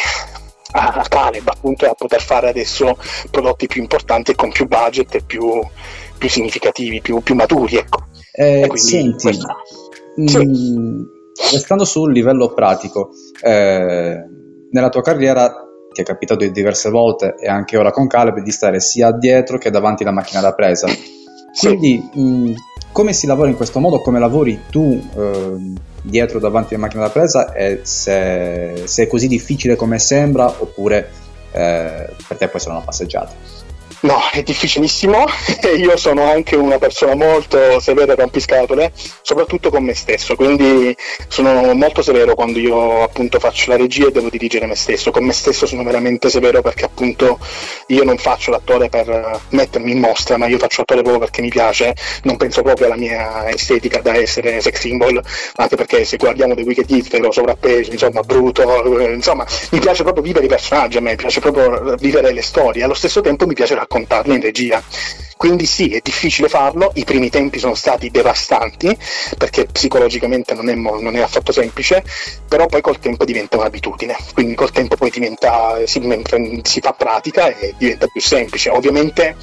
[0.76, 2.98] a Caleb appunto e a poter fare adesso
[3.30, 5.62] prodotti più importanti e con più budget e più,
[6.24, 7.76] più significativi, più, più maturi.
[7.76, 8.06] Ecco.
[8.32, 9.58] Eh, senti, questa-
[10.22, 11.02] mm,
[11.52, 13.10] restando sul livello pratico,
[13.42, 14.24] eh,
[14.72, 15.54] nella tua carriera
[15.92, 19.58] ti è capitato di diverse volte e anche ora con Caleb di stare sia dietro
[19.58, 20.88] che davanti alla macchina da presa.
[21.60, 22.54] Quindi, mm,
[22.94, 24.00] come si lavora in questo modo?
[24.00, 27.52] Come lavori tu ehm, dietro davanti alla macchina da presa?
[27.52, 31.10] E se, se è così difficile come sembra oppure
[31.52, 33.63] eh, per te può essere una passeggiata?
[34.04, 35.24] No, è difficilissimo.
[35.78, 38.92] Io sono anche una persona molto severa e rompiscatole,
[39.22, 40.94] soprattutto con me stesso, quindi
[41.30, 45.12] sono molto severo quando io appunto faccio la regia e devo dirigere me stesso.
[45.12, 47.40] Con me stesso sono veramente severo perché appunto
[47.88, 51.50] io non faccio l'attore per mettermi in mostra, ma io faccio l'attore proprio perché mi
[51.50, 55.22] piace, non penso proprio alla mia estetica da essere sex symbol,
[55.56, 60.04] anche perché se guardiamo The Wicked Gift ero sovrappeso, insomma brutto, eh, insomma mi piace
[60.04, 63.54] proprio vivere i personaggi, a me piace proprio vivere le storie, allo stesso tempo mi
[63.54, 64.84] piace raccontarle in regia.
[65.38, 68.98] Quindi sì, è difficile farlo, i primi tempi sono stati devastanti
[69.38, 72.02] perché psicologicamente non è, non è affatto semplice,
[72.48, 76.02] però poi col tempo diventa un'abitudine, quindi col tempo poi diventa, si,
[76.64, 78.70] si fa pratica e diventa più semplice.
[78.70, 79.36] Ovviamente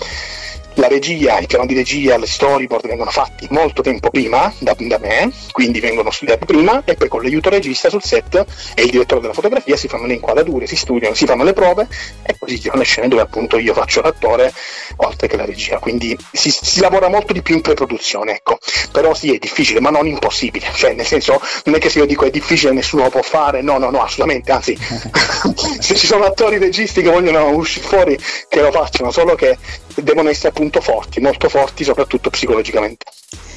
[0.81, 4.99] la regia, i piani di regia, le storyboard vengono fatti molto tempo prima da, da
[4.99, 9.21] me, quindi vengono studiati prima e poi con l'aiuto regista sul set e il direttore
[9.21, 11.87] della fotografia si fanno le inquadrature, si studiano, si fanno le prove
[12.23, 14.53] e poi si girano le scene dove appunto io faccio l'attore
[14.97, 18.59] oltre che la regia, quindi si, si lavora molto di più in pre-produzione, ecco.
[18.91, 22.07] Però sì, è difficile, ma non impossibile, cioè nel senso non è che se io
[22.07, 24.77] dico è difficile nessuno lo può fare, no, no, no, assolutamente, anzi
[25.79, 28.19] se ci sono attori registi che vogliono uscire fuori
[28.49, 29.59] che lo facciano, solo che
[29.97, 33.07] devono essere appunto forti, molto forti soprattutto psicologicamente.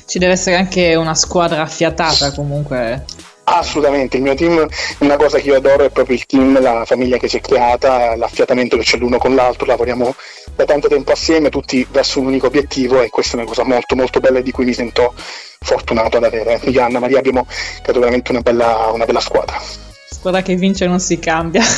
[0.08, 3.06] Ci deve essere anche una squadra affiatata comunque.
[3.46, 4.68] Assolutamente, il mio team,
[5.00, 8.16] una cosa che io adoro è proprio il team, la famiglia che si è creata,
[8.16, 10.16] l'affiatamento che c'è l'uno con l'altro, lavoriamo
[10.56, 13.96] da tanto tempo assieme, tutti verso un unico obiettivo e questa è una cosa molto
[13.96, 15.14] molto bella e di cui mi sento
[15.60, 16.60] fortunato ad avere.
[16.64, 17.46] Io e Anna Maria abbiamo
[17.82, 19.92] creato veramente una bella, una bella squadra.
[20.24, 21.62] Squadra che vince non si cambia.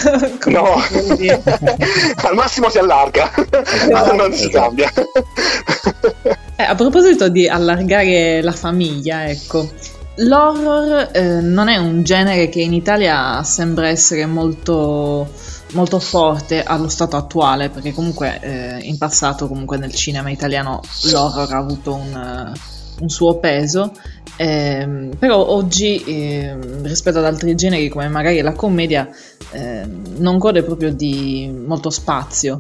[0.46, 3.32] No, al massimo si allarga,
[4.14, 4.92] non si cambia.
[6.56, 9.68] Eh, a proposito di allargare la famiglia, ecco,
[10.18, 15.28] l'horror eh, non è un genere che in Italia sembra essere molto,
[15.72, 20.82] molto forte allo stato attuale, perché comunque eh, in passato comunque nel cinema italiano
[21.12, 22.54] l'horror ha avuto un,
[23.00, 23.92] un suo peso,
[24.38, 29.10] ehm, però oggi ehm, rispetto ad altri generi come magari la commedia
[29.52, 32.60] ehm, non gode proprio di molto spazio.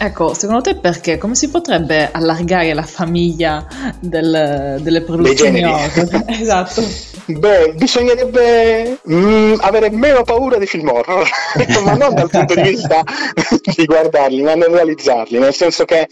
[0.00, 1.18] Ecco, secondo te perché?
[1.18, 3.66] Come si potrebbe allargare la famiglia
[3.98, 6.24] del- delle produzioni horror?
[6.30, 6.82] esatto.
[7.26, 11.28] Beh, bisognerebbe mm, avere meno paura dei film horror,
[11.84, 13.02] ma non dal punto di vista
[13.76, 16.08] di guardarli, ma nel realizzarli, nel senso che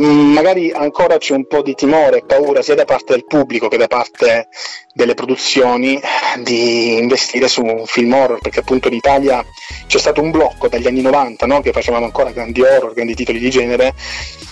[0.00, 3.68] mm, magari ancora c'è un po' di timore e paura sia da parte del pubblico
[3.68, 4.48] che da parte
[4.94, 6.00] delle produzioni
[6.42, 9.44] di investire su un film horror, perché appunto in Italia
[9.86, 11.60] c'è stato un blocco dagli anni 90 no?
[11.60, 13.94] che facevamo ancora grandi horror, grandi titoli di genere,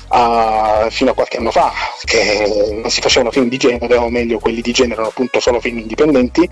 [0.08, 1.72] a- fino a qualche anno fa,
[2.04, 5.60] che non si facevano film di genere, o meglio quelli di genere erano appunto solo
[5.60, 6.48] film indipendenti,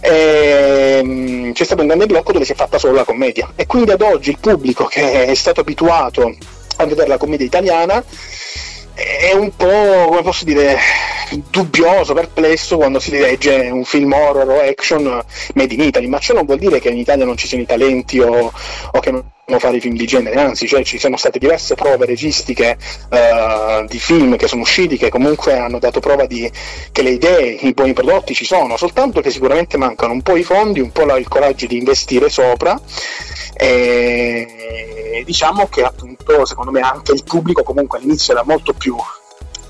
[0.00, 3.52] e, mm, c'è stato un grande blocco dove si è fatta solo la commedia.
[3.56, 6.34] E quindi ad oggi il pubblico che è stato abituato
[6.76, 8.02] a vedere la commedia italiana
[8.94, 10.78] è un po', come posso dire,
[11.50, 15.22] dubbioso, perplesso quando si legge un film horror o action
[15.54, 17.66] made in Italy, ma ciò non vuol dire che in Italia non ci siano i
[17.66, 18.52] talenti o,
[18.92, 19.24] o che non
[19.58, 22.78] fare i film di genere, anzi cioè, ci sono state diverse prove registiche
[23.10, 26.50] eh, di film che sono usciti che comunque hanno dato prova di,
[26.90, 30.42] che le idee, i buoni prodotti ci sono, soltanto che sicuramente mancano un po' i
[30.42, 32.80] fondi, un po' la- il coraggio di investire sopra
[33.56, 38.96] e diciamo che appunto secondo me anche il pubblico comunque all'inizio era molto più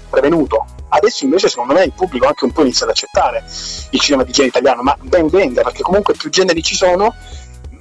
[0.08, 0.64] prevenuto.
[0.88, 3.44] Adesso invece secondo me il pubblico anche un po' inizia ad accettare
[3.90, 7.12] il cinema di genere italiano, ma ben venga perché comunque più generi ci sono,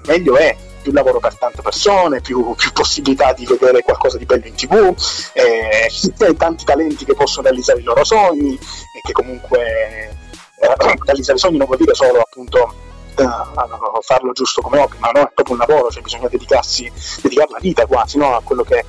[0.06, 0.56] meglio è.
[0.84, 4.94] Più lavoro per tante persone, più, più possibilità di vedere qualcosa di bello in tv,
[5.34, 10.10] eh, tanti talenti che possono realizzare i loro sogni e che comunque
[10.60, 10.76] eh,
[11.06, 12.74] realizzare i sogni non vuol dire solo appunto
[13.16, 13.26] eh,
[14.02, 17.60] farlo giusto come hobby, ma no, è proprio un lavoro, cioè bisogna dedicarsi, dedicare la
[17.60, 18.84] vita quasi no, a quello che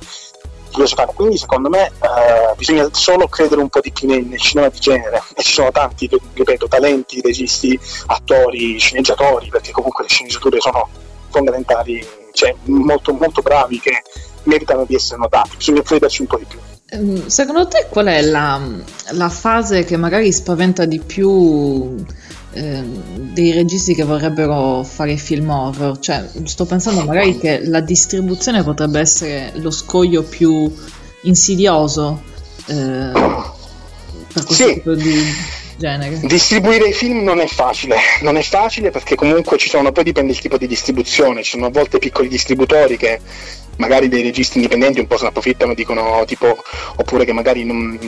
[0.83, 1.13] a fare.
[1.13, 4.79] Quindi secondo me eh, bisogna solo credere un po' di più nel, nel cinema di
[4.79, 10.89] genere e ci sono tanti, ripeto, talenti, registi, attori, sceneggiatori, perché comunque le sceneggiature sono
[11.35, 14.03] fondamentali, cioè molto, molto bravi che
[14.43, 16.59] meritano di essere notati, bisogna crederci un po' di più.
[16.89, 18.61] Ehm, Secondo te qual è la,
[19.11, 21.95] la fase che magari spaventa di più
[22.53, 25.99] ehm, dei registi che vorrebbero fare film horror?
[25.99, 30.73] Cioè, sto pensando magari che la distribuzione potrebbe essere lo scoglio più
[31.23, 32.21] insidioso
[32.67, 33.11] eh,
[34.31, 35.23] per questo tipo di
[35.77, 36.19] genere.
[36.19, 40.31] Distribuire i film non è facile, non è facile perché comunque ci sono, poi dipende
[40.31, 43.19] il tipo di distribuzione, ci sono a volte piccoli distributori che
[43.77, 46.63] magari dei registi indipendenti un po' se ne approfittano, dicono tipo,
[46.95, 47.99] oppure che magari non,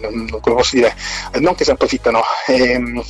[0.00, 0.94] non- come posso dire,
[1.40, 3.02] non che se ne approfittano, ehm,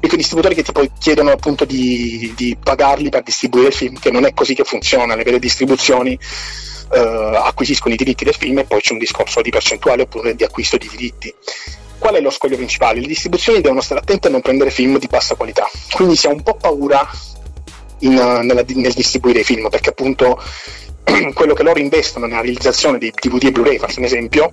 [0.00, 4.24] piccoli distributori che tipo chiedono appunto di, di pagarli per distribuire il film, che non
[4.24, 6.18] è così che funziona, le vere distribuzioni
[6.92, 10.44] eh, acquisiscono i diritti del film e poi c'è un discorso di percentuale oppure di
[10.44, 11.32] acquisto di diritti.
[12.02, 12.98] Qual è lo scoglio principale?
[13.00, 16.30] Le distribuzioni devono stare attente a non prendere film di bassa qualità, quindi si ha
[16.30, 17.08] un po' paura
[18.00, 20.42] in, eh, nella- nel distribuire i film, perché appunto
[21.32, 24.50] quello che loro investono nella realizzazione di DVD e Blu-ray, faccio un esempio,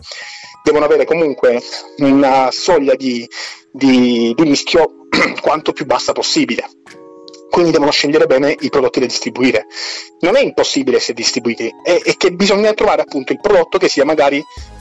[0.63, 1.59] devono avere comunque
[1.97, 3.27] una soglia di,
[3.71, 5.07] di- di rischio
[5.41, 6.69] quanto più bassa possibile.
[7.49, 9.65] Quindi devono scegliere bene i prodotti da distribuire.
[10.19, 14.05] Non è impossibile essere distribuiti, è, è che bisogna trovare appunto il prodotto che sia
[14.05, 14.39] magari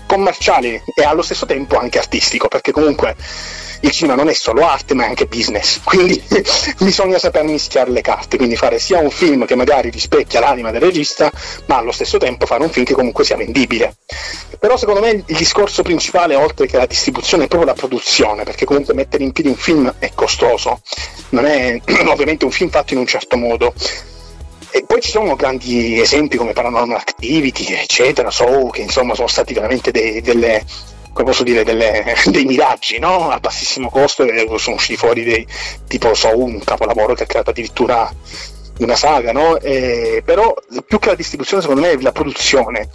[0.08, 3.14] commerciale e allo stesso tempo anche artistico, perché comunque
[3.82, 6.20] il cinema non è solo arte ma è anche business, quindi
[6.78, 10.80] bisogna saper mischiare le carte, quindi fare sia un film che magari rispecchia l'anima del
[10.80, 11.30] regista,
[11.66, 13.96] ma allo stesso tempo fare un film che comunque sia vendibile.
[14.58, 18.64] Però secondo me il discorso principale, oltre che la distribuzione, è proprio la produzione, perché
[18.64, 20.80] comunque mettere in piedi un film è costoso,
[21.30, 23.74] non è ovviamente un film fatto in un certo modo.
[24.70, 29.54] E poi ci sono grandi esempi come Paranormal Activity, eccetera, so che insomma sono stati
[29.54, 30.64] veramente dei, delle,
[31.12, 33.30] come posso dire, delle- dei miraggi, no?
[33.30, 34.24] A bassissimo costo
[34.58, 35.46] sono usciti fuori dei,
[35.86, 38.12] tipo so un capolavoro che ha creato addirittura
[38.78, 39.58] una saga, no?
[39.58, 40.54] E- però
[40.86, 42.90] più che la distribuzione secondo me è la produzione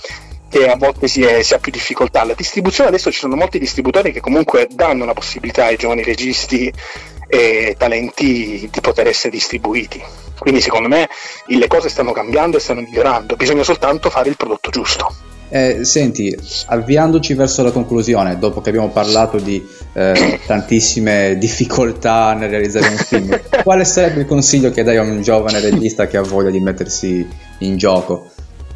[0.50, 2.24] che a volte si, è- si ha più difficoltà.
[2.24, 6.72] La distribuzione adesso ci sono molti distributori che comunque danno la possibilità ai giovani registi
[7.28, 10.02] e talenti di poter essere distribuiti.
[10.44, 11.08] Quindi secondo me
[11.48, 15.16] le cose stanno cambiando e stanno migliorando, bisogna soltanto fare il prodotto giusto.
[15.48, 22.50] Eh, senti, avviandoci verso la conclusione, dopo che abbiamo parlato di eh, tantissime difficoltà nel
[22.50, 26.22] realizzare un film, quale sarebbe il consiglio che dai a un giovane regista che ha
[26.24, 27.26] voglia di mettersi
[27.60, 28.33] in gioco?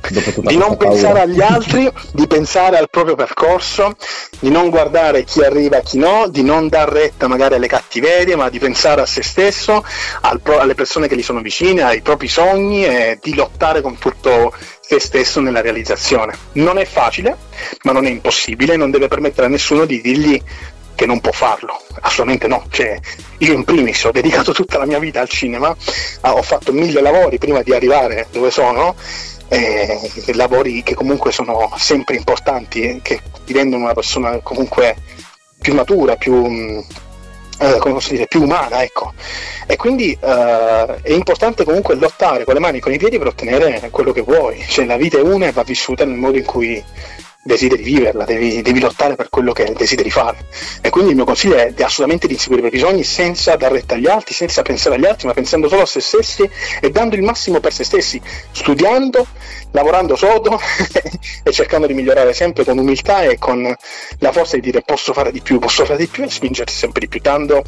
[0.10, 0.90] Di non paura?
[0.90, 3.96] pensare agli altri, di pensare al proprio percorso,
[4.40, 8.36] di non guardare chi arriva e chi no, di non dar retta magari alle cattiverie,
[8.36, 9.84] ma di pensare a se stesso,
[10.22, 13.98] al pro- alle persone che gli sono vicine, ai propri sogni e di lottare con
[13.98, 16.34] tutto se stesso nella realizzazione.
[16.54, 17.36] Non è facile,
[17.84, 20.42] ma non è impossibile, non deve permettere a nessuno di dirgli
[20.98, 22.66] che non può farlo, assolutamente no.
[22.72, 23.00] Cioè,
[23.38, 25.76] io in primis ho dedicato tutta la mia vita al cinema,
[26.22, 28.96] ho fatto mille lavori prima di arrivare dove sono,
[29.50, 34.96] eh, lavori che comunque sono sempre importanti, eh, che ti rendono una persona comunque
[35.60, 36.86] più matura, più, mh,
[37.60, 39.14] eh, come posso dire, più umana, ecco.
[39.66, 43.28] E quindi eh, è importante comunque lottare con le mani e con i piedi per
[43.28, 44.64] ottenere quello che vuoi.
[44.68, 46.84] Cioè la vita è una e va vissuta nel modo in cui
[47.48, 50.38] desideri viverla, devi, devi lottare per quello che desideri fare.
[50.82, 53.96] E quindi il mio consiglio è assolutamente di inseguire i propri bisogni senza dar retta
[53.96, 56.48] agli altri, senza pensare agli altri, ma pensando solo a se stessi
[56.80, 58.22] e dando il massimo per se stessi,
[58.52, 59.26] studiando,
[59.72, 60.60] lavorando sodo
[61.44, 63.76] e cercando di migliorare sempre con umiltà e con
[64.20, 67.00] la forza di dire posso fare di più, posso fare di più e spingersi sempre
[67.00, 67.64] di più, dando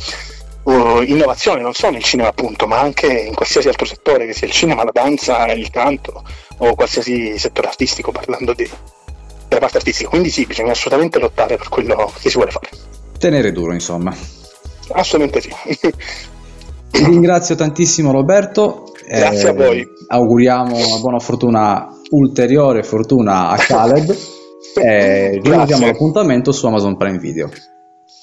[0.63, 4.47] uh, innovazione non solo nel cinema appunto, ma anche in qualsiasi altro settore, che sia
[4.47, 6.23] il cinema, la danza, il canto
[6.57, 8.69] o qualsiasi settore artistico, parlando di,
[9.49, 10.09] della parte artistica.
[10.09, 12.69] Quindi sì, bisogna assolutamente lottare per quello che si vuole fare.
[13.17, 14.15] Tenere duro, insomma.
[14.91, 15.91] Assolutamente sì.
[16.91, 19.87] Ti ringrazio tantissimo Roberto Grazie a voi.
[20.07, 24.15] Auguriamo una buona fortuna, ulteriore fortuna a Caleb.
[24.79, 25.85] e rinnoviamo Grazie.
[25.87, 27.49] l'appuntamento su Amazon Prime Video.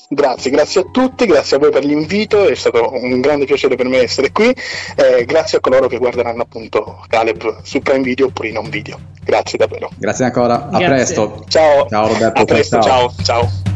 [0.08, 3.88] Grazie, grazie a tutti, grazie a voi per l'invito, è stato un grande piacere per
[3.88, 4.54] me essere qui,
[4.94, 8.98] eh, grazie a coloro che guarderanno appunto Caleb su Prime Video oppure in home video.
[9.24, 9.90] Grazie davvero.
[9.98, 10.86] Grazie ancora, a Grazie.
[10.86, 11.44] presto.
[11.48, 11.86] Ciao.
[11.88, 12.40] Ciao Roberto.
[12.40, 13.40] A presto, ciao, ciao.
[13.42, 13.75] Hey,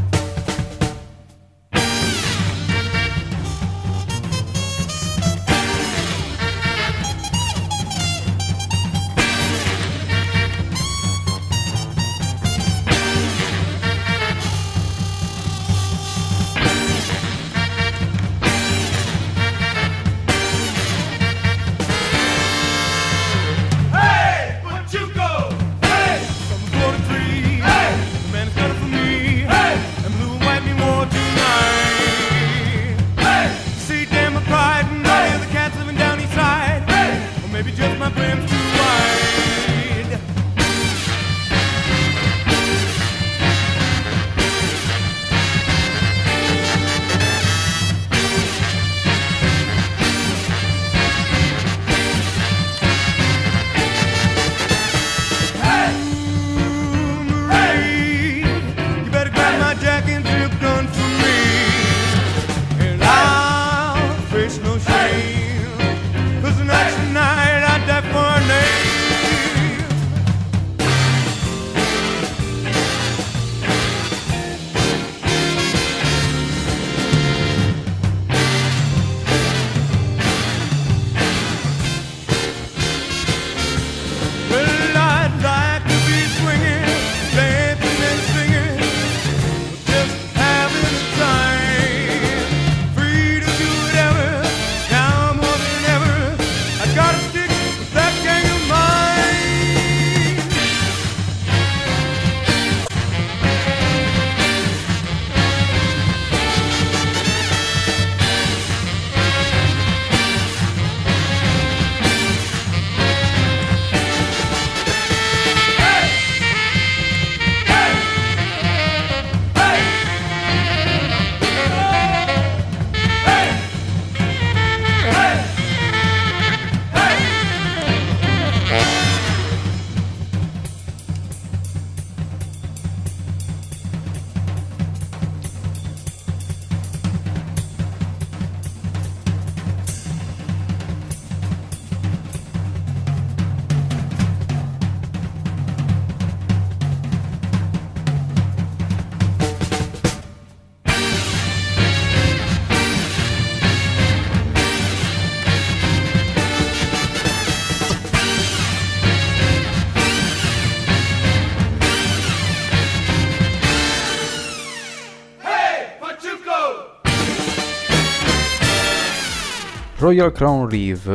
[170.10, 171.14] Royal Crown Reeve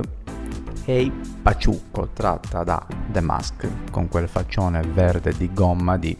[0.86, 2.82] e Paciucco tratta da
[3.12, 6.16] The Mask con quel faccione verde di gomma di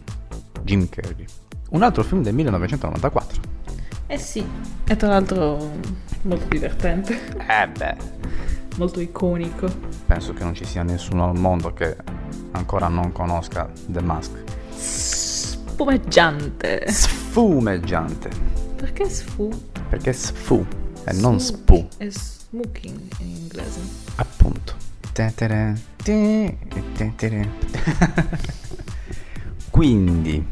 [0.62, 1.26] Jim Carrey.
[1.70, 3.42] Un altro film del 1994.
[4.08, 4.46] Eh sì,
[4.84, 5.72] è tra l'altro
[6.24, 7.96] molto divertente, Eh beh,
[8.76, 9.68] molto iconico.
[10.06, 11.96] penso che non ci sia nessuno al mondo che
[12.52, 14.32] ancora non conosca The Mask.
[14.76, 16.84] Spumeggiante.
[16.92, 18.30] Sfumeggiante,
[18.76, 19.48] Perché sfu?
[19.88, 20.66] perché sfu
[21.06, 22.10] e non Su- spu, È
[22.56, 23.80] smoking in inglese.
[24.16, 24.74] appunto.
[25.12, 26.58] Tetere, te-
[26.96, 27.50] tetere.
[29.70, 30.46] Quindi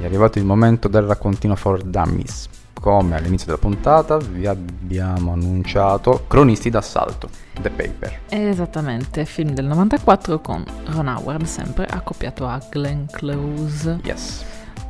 [0.00, 2.48] è arrivato il momento del raccontino for dummies.
[2.78, 7.28] Come all'inizio della puntata vi abbiamo annunciato Cronisti d'assalto,
[7.60, 8.20] The Paper.
[8.28, 14.00] Esattamente, film del 94 con Ron Howard sempre accoppiato a Glenn Close.
[14.02, 14.44] Yes.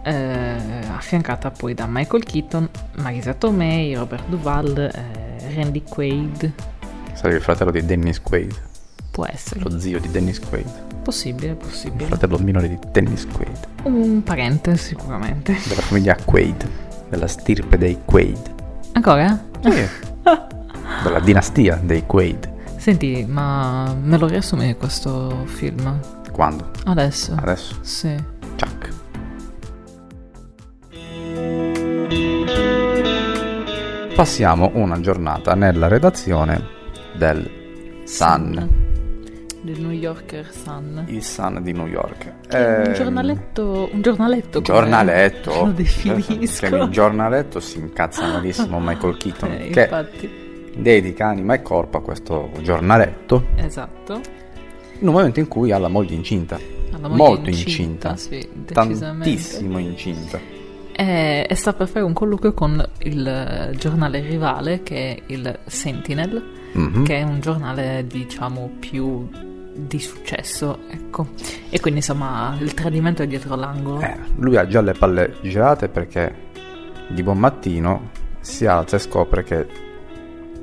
[0.06, 0.56] Eh,
[0.94, 6.52] affiancata poi da Michael Keaton, Marisa Tomei, Robert Duval, eh, Randy Quaid.
[7.12, 8.54] Sarebbe il fratello di Dennis Quaid.
[9.10, 9.60] Può essere.
[9.60, 10.68] Lo zio di Dennis Quaid.
[11.02, 12.06] Possibile, Il possibile.
[12.06, 13.66] fratello minore di Dennis Quaid.
[13.84, 15.56] Un parente sicuramente.
[15.66, 16.68] Della famiglia Quaid.
[17.08, 18.54] Della stirpe dei Quaid.
[18.92, 19.38] Ancora?
[19.62, 19.88] Sì.
[21.02, 22.52] Della dinastia dei Quaid.
[22.76, 25.98] Senti, ma me lo riassumi questo film?
[26.30, 26.70] Quando?
[26.84, 27.34] Adesso.
[27.36, 27.78] Adesso?
[27.80, 28.14] Sì.
[34.16, 36.64] Passiamo una giornata nella redazione
[37.16, 38.84] del Sun.
[39.60, 41.04] Del New Yorker Sun.
[41.08, 42.32] Il Sun di New York.
[42.48, 43.88] È un Ehm, giornaletto.
[43.92, 44.60] Un giornaletto.
[44.62, 45.64] Giornaletto.
[45.66, 46.66] Lo definisco.
[46.66, 49.50] Chiami giornaletto si incazza malissimo Michael Keaton.
[49.52, 50.30] Eh, che infatti.
[50.76, 54.20] dedica anima e corpo a questo giornaletto Esatto.
[55.00, 56.58] in un momento in cui ha la moglie incinta.
[56.98, 58.16] Moglie Molto incinta, incinta.
[58.16, 58.48] sì.
[58.72, 60.40] Tantissimo incinta.
[60.98, 66.42] E, e sta per fare un colloquio con il giornale rivale che è il Sentinel,
[66.72, 67.04] Mhm.
[67.04, 69.28] che è un giornale diciamo più
[69.74, 71.28] di successo, ecco.
[71.68, 74.00] E quindi insomma il tradimento è dietro l'angolo.
[74.00, 76.34] Eh, lui ha già le palle girate perché
[77.08, 79.66] di buon mattino si alza e scopre che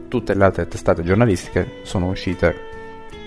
[0.07, 2.55] tutte le altre testate giornalistiche sono uscite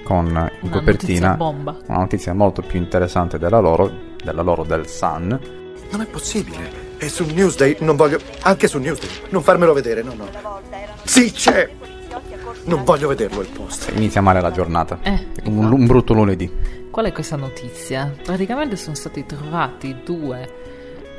[0.02, 1.76] con in Una copertina notizia bomba.
[1.86, 3.90] una notizia molto più interessante della loro,
[4.24, 5.38] della loro del Sun.
[5.90, 6.85] Non è possibile.
[6.98, 8.18] È su Newsday, non voglio.
[8.42, 9.08] Anche su Newsday.
[9.30, 10.28] Non farmelo vedere, no, no.
[11.04, 11.68] Sì, c'è!
[12.64, 13.92] Non voglio vederlo il post.
[13.94, 14.98] Inizia male la giornata.
[15.02, 16.50] Eh, un, un brutto lunedì.
[16.90, 18.12] Qual è questa notizia?
[18.22, 20.48] Praticamente sono stati trovati due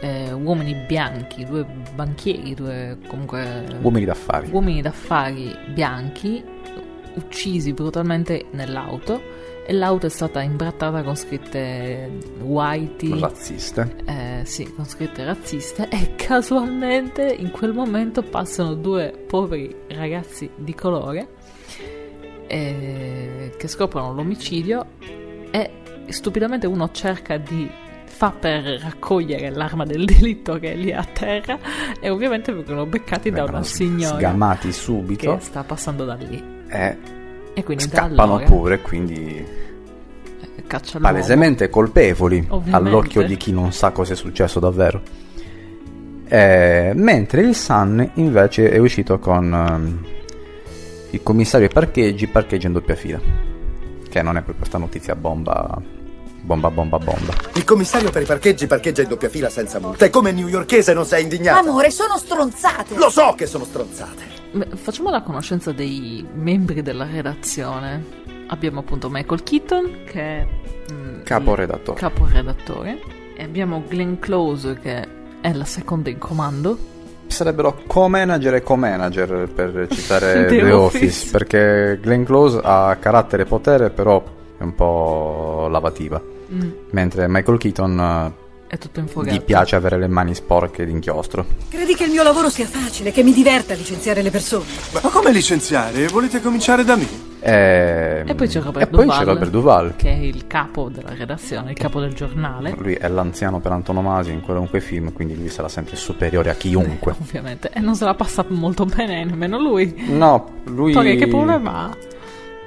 [0.01, 4.49] eh, uomini bianchi, due banchieri, due comunque Uomini d'affari.
[4.51, 6.43] uomini d'affari bianchi
[7.15, 9.21] uccisi brutalmente nell'auto
[9.69, 12.09] e l'auto è stata imbrattata con scritte
[12.39, 13.95] whitey Razziste.
[14.05, 20.73] eh, sì, con scritte razziste e casualmente in quel momento passano due poveri ragazzi di
[20.73, 21.27] colore
[22.47, 24.85] eh, che scoprono l'omicidio
[25.51, 25.71] e
[26.07, 27.69] stupidamente uno cerca di
[28.05, 31.59] fa per raccogliere l'arma del delitto che è lì a terra
[31.99, 36.97] e ovviamente vengono beccati da una signora Sgamati subito che sta passando da lì e
[37.57, 39.43] e quindi scappano allora pure, quindi
[40.67, 41.13] caccia l'uomo.
[41.13, 42.75] palesemente colpevoli Ovviamente.
[42.89, 45.01] all'occhio di chi non sa cosa è successo davvero.
[46.27, 50.05] Eh, mentre il Sun invece è uscito con ehm,
[51.11, 53.19] il commissario ai parcheggi, parcheggi in doppia fila.
[54.07, 55.81] Che non è per questa notizia bomba,
[56.41, 57.33] bomba, bomba, bomba.
[57.55, 60.05] Il commissario per i parcheggi parcheggia in doppia fila senza multa.
[60.05, 61.59] E come newyorkese non sei indignata?
[61.59, 62.95] Amore, sono stronzate.
[62.97, 64.36] Lo so che sono stronzate.
[64.51, 68.03] Beh, Facciamo la conoscenza dei membri della redazione.
[68.47, 70.47] Abbiamo appunto Michael Keaton, che è
[70.91, 71.99] mm, Caporedattore.
[71.99, 72.99] caporedattore.
[73.35, 75.07] E abbiamo Glenn Close, che
[75.41, 76.77] è la seconda in comando.
[77.27, 81.05] Sarebbero co-manager e co-manager per citare The The, Office.
[81.05, 81.31] Office.
[81.31, 84.23] perché Glenn Close ha carattere e potere, però
[84.57, 86.19] è un po' lavativa.
[86.51, 86.69] Mm.
[86.91, 88.33] Mentre Michael Keaton
[88.67, 91.45] È tutto in gli piace avere le mani sporche d'inchiostro.
[91.69, 94.65] Credi che il mio lavoro sia facile, che mi diverta licenziare le persone?
[94.91, 96.07] Ma come licenziare?
[96.07, 97.07] Volete cominciare da me?
[97.39, 99.95] E, E poi c'è Robert e poi Duval, c'è Robert Duval.
[99.95, 102.75] che è il capo della redazione, il capo del giornale.
[102.77, 107.15] Lui è l'anziano per antonomasia in qualunque film, quindi lui sarà sempre superiore a chiunque.
[107.21, 107.69] Ovviamente.
[107.71, 109.93] E non se la passa molto bene nemmeno lui.
[110.07, 110.91] No, lui.
[110.91, 111.97] Poi che problema ha?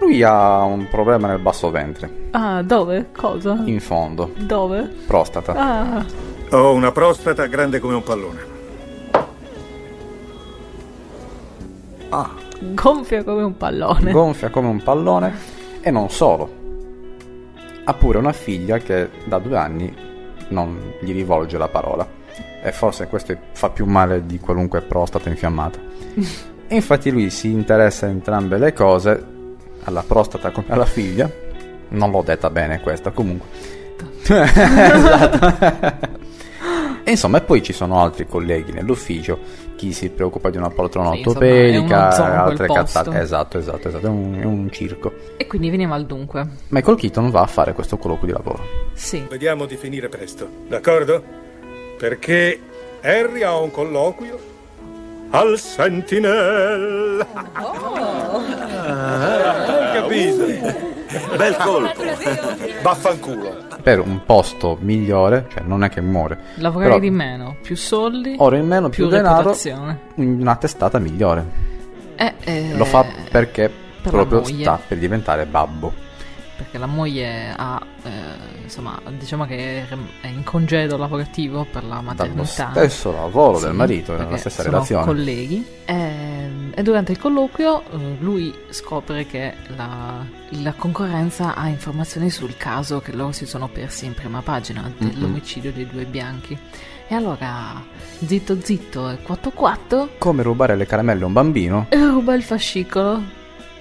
[0.01, 3.09] Lui ha un problema nel basso ventre, Ah, dove?
[3.17, 3.61] Cosa?
[3.65, 4.33] in fondo.
[4.39, 4.83] Dove?
[5.07, 5.53] Prostata.
[5.55, 6.05] Ah,
[6.51, 8.39] Ho una prostata grande come un pallone.
[12.09, 12.31] Ah,
[12.61, 14.11] gonfia come un pallone.
[14.13, 15.33] gonfia come un pallone
[15.81, 16.59] e non solo.
[17.85, 19.95] Ha pure una figlia che da due anni
[20.49, 22.07] non gli rivolge la parola.
[22.63, 25.79] E forse questo fa più male di qualunque prostata infiammata.
[26.67, 29.25] E infatti lui si interessa a entrambe le cose,
[29.85, 31.31] alla prostata come alla figlia.
[31.89, 33.49] Non l'ho detta bene questa, comunque.
[34.23, 36.19] esatto.
[37.05, 39.39] e insomma, e poi ci sono altri colleghi nell'ufficio,
[39.77, 43.19] chi si preoccupa di una poltrona Sì, altre cazzate.
[43.19, 45.13] Esatto, esatto, esatto, è un, è un circo.
[45.37, 46.47] E quindi veniamo al dunque.
[46.69, 48.63] Michael Keaton va a fare questo colloquio di lavoro.
[48.93, 49.25] Sì.
[49.29, 51.23] Vediamo di finire presto, d'accordo?
[51.99, 52.61] Perché
[53.03, 54.39] Harry ha un colloquio
[55.31, 57.27] al Sentinel.
[58.83, 60.47] Hai capito?
[61.37, 62.03] Bel colpo.
[62.83, 63.69] Vaffanculo.
[63.83, 66.39] Per un posto migliore, cioè non è che muore.
[66.57, 70.01] Lavorare però di meno, più soldi, ora in meno, più, denaro, reputazione.
[70.17, 71.69] una testata migliore.
[72.17, 73.71] Eh, eh, Lo fa perché
[74.03, 76.09] per proprio sta per diventare babbo.
[76.61, 79.89] Perché la moglie ha, eh, insomma, diciamo che
[80.21, 82.71] è in congedo lavorativo per la Dallo maternità.
[82.73, 85.05] stesso lavoro Sì, del marito, nella stessa sono relazione.
[85.07, 85.67] colleghi.
[85.87, 92.57] Ehm, E, durante il colloquio eh, lui scopre che la, la concorrenza ha informazioni sul
[92.59, 96.57] caso che loro si sono persi in prima pagina dell'omicidio dei due bianchi.
[97.09, 97.83] E allora,
[98.25, 101.87] zitto zitto e quatto quatto, Come rubare le caramelle a un bambino?
[101.91, 103.23] ruba il fascicolo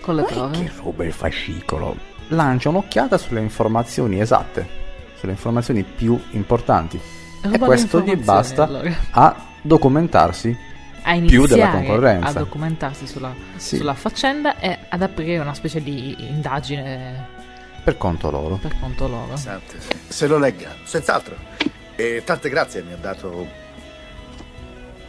[0.02, 0.72] con le prove.
[0.82, 1.96] ruba il fascicolo.
[2.30, 4.68] Lancia un'occhiata sulle informazioni esatte,
[5.18, 7.00] sulle informazioni più importanti.
[7.42, 8.94] Ruba e questo gli basta allora.
[9.12, 10.56] a documentarsi
[11.02, 12.28] a più della iniziare concorrenza.
[12.28, 13.78] a documentarsi sulla, Sì.
[13.78, 17.26] sulla faccenda e ad aprire una specie di indagine
[17.84, 18.56] per conto loro.
[18.58, 19.36] per conto loro.
[20.08, 21.36] Se lo legga, senz'altro.
[21.96, 23.48] E tante grazie, mi ha dato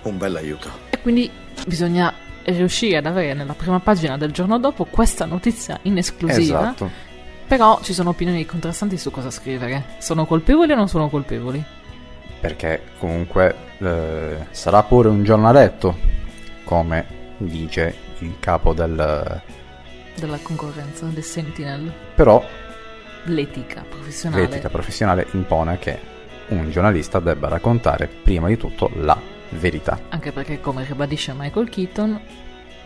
[0.02, 0.70] un bel aiuto.
[0.90, 1.30] E quindi
[1.66, 2.12] bisogna
[2.44, 6.60] riuscire ad avere nella prima pagina del giorno dopo questa notizia in esclusiva.
[6.60, 7.08] Esatto.
[7.50, 9.96] Però ci sono opinioni contrastanti su cosa scrivere.
[9.98, 11.60] Sono colpevoli o non sono colpevoli?
[12.38, 15.96] Perché comunque eh, sarà pure un giornaletto,
[16.62, 17.04] come
[17.38, 19.42] dice il capo del...
[20.14, 21.92] Della concorrenza, del Sentinel.
[22.14, 22.40] Però
[23.24, 24.42] L'etica professionale.
[24.42, 25.98] l'etica professionale impone che
[26.50, 29.98] un giornalista debba raccontare prima di tutto la verità.
[30.10, 32.20] Anche perché, come ribadisce Michael Keaton,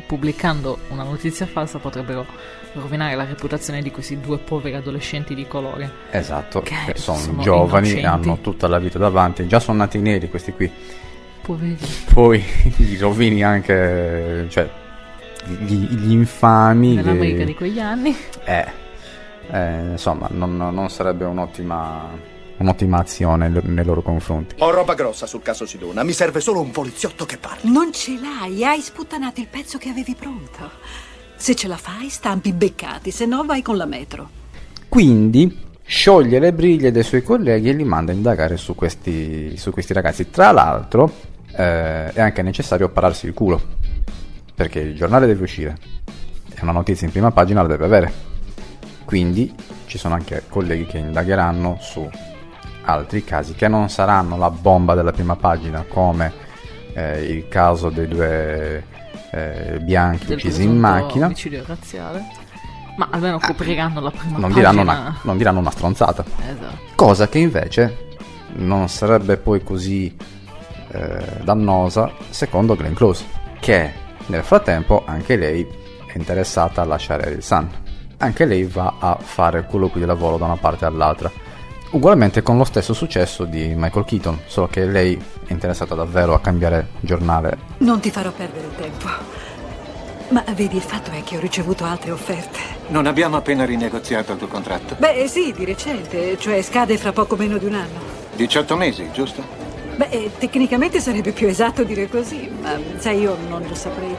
[0.07, 2.27] pubblicando una notizia falsa potrebbero
[2.75, 5.91] rovinare la reputazione di questi due poveri adolescenti di colore.
[6.11, 8.29] Esatto, Che che sono, sono giovani, innocenti.
[8.29, 10.71] hanno tutta la vita davanti, già sono nati neri questi qui.
[11.43, 11.77] Poveri.
[12.13, 12.43] Poi
[12.77, 14.69] gli rovini anche, cioè,
[15.47, 16.95] gli, gli infami.
[16.97, 18.17] Nell'America gli- di quegli anni.
[18.45, 18.67] Eh,
[19.51, 22.11] eh, insomma, non, non sarebbe un'ottima,
[22.59, 24.55] un'ottima azione nei- loro confronti.
[24.59, 26.03] Ho roba grossa sul caso Sidona.
[26.03, 27.71] Mi serve solo un poliziotto che parli.
[27.71, 30.71] Non ce l'hai, hai sputtanato il pezzo che avevi pronto.
[31.37, 34.29] Se ce la fai, stampi beccati, se no vai con la metro.
[34.89, 39.71] Quindi scioglie le briglie dei suoi colleghi e li manda a indagare su questi, su
[39.71, 40.31] questi ragazzi.
[40.31, 41.13] Tra l'altro
[41.57, 43.61] eh, è anche necessario pararsi il culo,
[44.55, 45.77] perché il giornale deve uscire
[46.55, 48.13] e una notizia in prima pagina la deve avere.
[49.05, 49.53] Quindi
[49.87, 52.09] ci sono anche colleghi che indagheranno su
[52.85, 56.33] altri casi che non saranno la bomba della prima pagina come
[56.95, 58.85] eh, il caso dei due
[59.31, 61.27] eh, bianchi Del uccisi in macchina.
[61.27, 62.25] Omicidio razziale.
[62.97, 64.71] Ma almeno copriranno la prima Non pagina.
[64.71, 66.25] diranno, una, non diranno una stronzata.
[66.39, 66.79] Esatto.
[66.95, 68.13] Cosa che invece
[68.57, 70.15] non sarebbe poi così
[70.93, 73.25] eh, dannosa secondo Glenn Close,
[73.59, 73.93] che
[74.27, 75.67] nel frattempo anche lei
[76.07, 77.69] è interessata a lasciare il Sun.
[78.19, 81.29] Anche lei va a fare colloqui di lavoro da una parte all'altra.
[81.95, 85.17] Ugualmente con lo stesso successo di Michael Keaton, solo che lei
[85.47, 87.57] è interessata davvero a cambiare giornale.
[87.79, 89.07] Non ti farò perdere tempo.
[90.31, 92.59] Ma vedi, il fatto è che ho ricevuto altre offerte.
[92.89, 94.97] Non abbiamo appena rinegoziato il tuo contratto?
[94.99, 98.01] Beh, sì, di recente, cioè scade fra poco meno di un anno.
[98.35, 99.45] 18 mesi, giusto?
[99.95, 104.17] Beh, eh, tecnicamente sarebbe più esatto dire così, ma sai, io non lo saprei.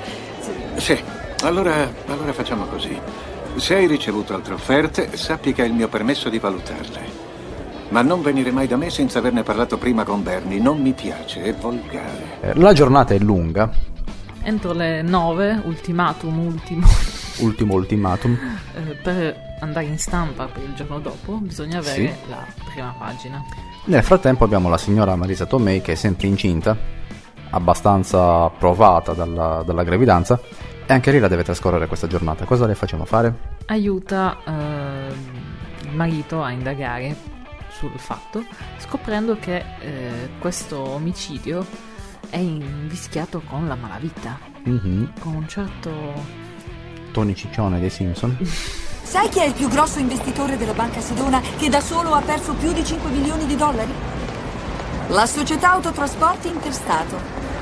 [0.78, 0.98] Sì.
[1.42, 2.98] Allora, allora facciamo così.
[3.58, 7.25] Se hai ricevuto altre offerte, sappi che hai il mio permesso di valutarle.
[7.90, 10.60] Ma non venire mai da me senza averne parlato prima con Bernie.
[10.60, 12.40] Non mi piace, è volgare.
[12.42, 13.70] Eh, La giornata è lunga,
[14.48, 16.86] Entro le 9, ultimatum ultimo,
[17.42, 18.38] ultimo ultimatum.
[18.76, 22.30] eh, per andare in stampa per il giorno dopo bisogna avere Sì.
[22.30, 23.44] la prima pagina.
[23.86, 26.78] Nel frattempo abbiamo la signora Marisa Tomei che è sempre incinta,
[27.52, 30.40] abbastanza provata dalla, dalla gravidanza,
[30.86, 32.46] e anche lei la deve trascorrere questa giornata.
[32.46, 33.34] Cosa le facciamo fare?
[33.68, 35.14] Aiuta ehm,
[35.90, 37.16] il marito a indagare
[37.78, 38.44] sul fatto,
[38.80, 41.66] scoprendo che eh, questo omicidio
[42.30, 45.14] è invischiato con la malavita, Mhm.
[45.20, 46.44] con un certo...
[47.12, 48.38] Tony Ciccione dei Simpson.
[49.04, 52.54] Sai chi è il più grosso investitore della banca Sedona che da solo ha perso
[52.54, 53.94] più di 5 milioni di dollari?
[55.10, 57.16] La società autotrasporti Interstato.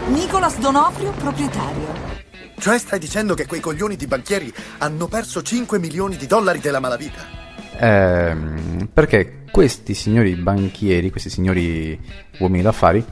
[0.07, 2.11] Nicolas Donofrio, proprietario.
[2.57, 6.79] Cioè stai dicendo che quei coglioni di banchieri hanno perso 5 milioni di dollari della
[6.79, 7.42] malavita?
[7.77, 11.99] Ehm, perché questi signori banchieri, questi signori
[12.39, 13.05] uomini d'affari,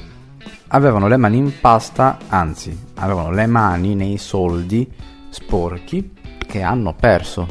[0.67, 4.89] avevano le mani in pasta, anzi, avevano le mani nei soldi
[5.29, 7.47] sporchi che hanno perso.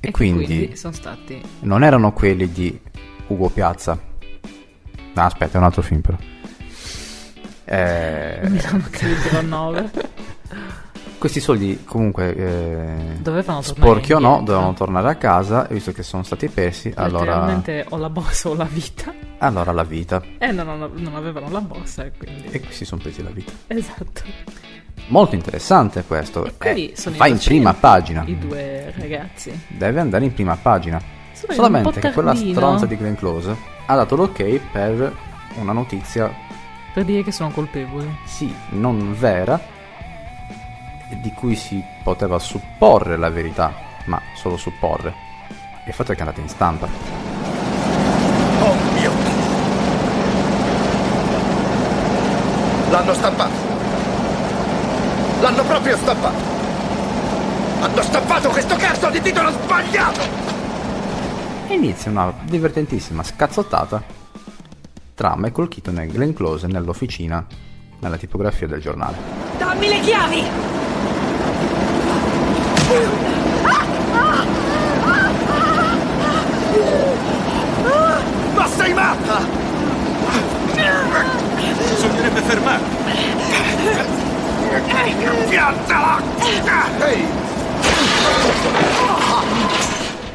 [0.00, 1.40] E, che quindi, sono stati...
[1.60, 2.78] non erano quelli di
[3.28, 3.98] Ugo Piazza.
[5.14, 6.18] No, aspetta, è un altro film però.
[7.64, 9.90] Eh, Milano Calibro 9.
[11.18, 16.22] Questi soldi comunque eh, sporchi o no, dovevano tornare a casa e visto che sono
[16.22, 19.12] stati persi, allora, o la borsa o la vita.
[19.38, 20.22] allora la vita.
[20.38, 22.48] E non, non- non avevano la borsa e quindi...
[22.50, 23.52] E si sono presi la vita.
[23.66, 24.22] Esatto.
[25.08, 26.50] Molto interessante questo.
[26.58, 28.24] Eh, sono va in prima pagina.
[28.26, 29.58] I due ragazzi.
[29.68, 30.96] Deve andare in prima pagina.
[31.48, 33.54] Un Solamente che quella stronza di Glenn Close
[33.86, 35.14] ha dato l'ok per
[35.58, 36.32] una notizia,
[36.92, 38.08] Per dire che sono colpevoli.
[38.24, 39.60] sì, non vera,
[41.08, 43.72] di cui si poteva supporre la verità,
[44.06, 45.14] ma solo supporre.
[45.86, 46.88] Il fatto è che è andata in stampa.
[48.60, 49.44] Oh mio Dio!
[52.90, 53.54] L'hanno stampato!
[55.40, 56.54] L'hanno proprio stampato!
[57.80, 60.20] Hanno stampato questo cazzo di titolo sbagliato!
[61.68, 64.02] E inizia una divertentissima scazzottata
[65.14, 67.44] tra Michael Keaton e Glenn Close nell'officina,
[68.00, 69.16] nella tipografia del giornale.
[69.58, 70.44] Dammi le chiavi!
[78.54, 79.40] Ma sei matta!
[81.90, 82.86] Bisognerebbe fermarla!
[85.48, 86.22] Piantala!
[87.00, 87.26] Ehi!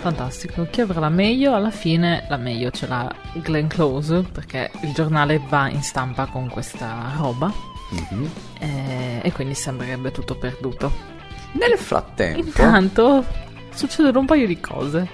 [0.01, 1.55] Fantastico, chi avrà la meglio?
[1.55, 6.49] Alla fine la meglio ce l'ha Glenn Close perché il giornale va in stampa con
[6.49, 7.49] questa roba
[7.93, 8.25] mm-hmm.
[8.59, 11.20] e, e quindi sembrerebbe tutto perduto.
[11.53, 13.25] Nel frattempo, Intanto
[13.73, 15.07] succedono un paio di cose.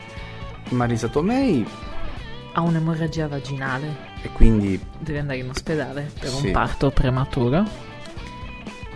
[0.70, 1.66] Marisa Tomei
[2.54, 6.48] Ha un'emorragia vaginale, e quindi deve andare in ospedale per Sì.
[6.48, 7.64] un parto prematuro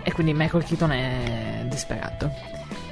[0.02, 2.28] e quindi Michael Keaton è disperato.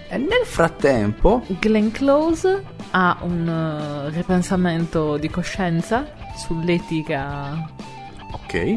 [0.08, 7.68] E nel frattempo Glenn Close ha un eh, ripensamento di coscienza sull'etica
[8.32, 8.76] ok,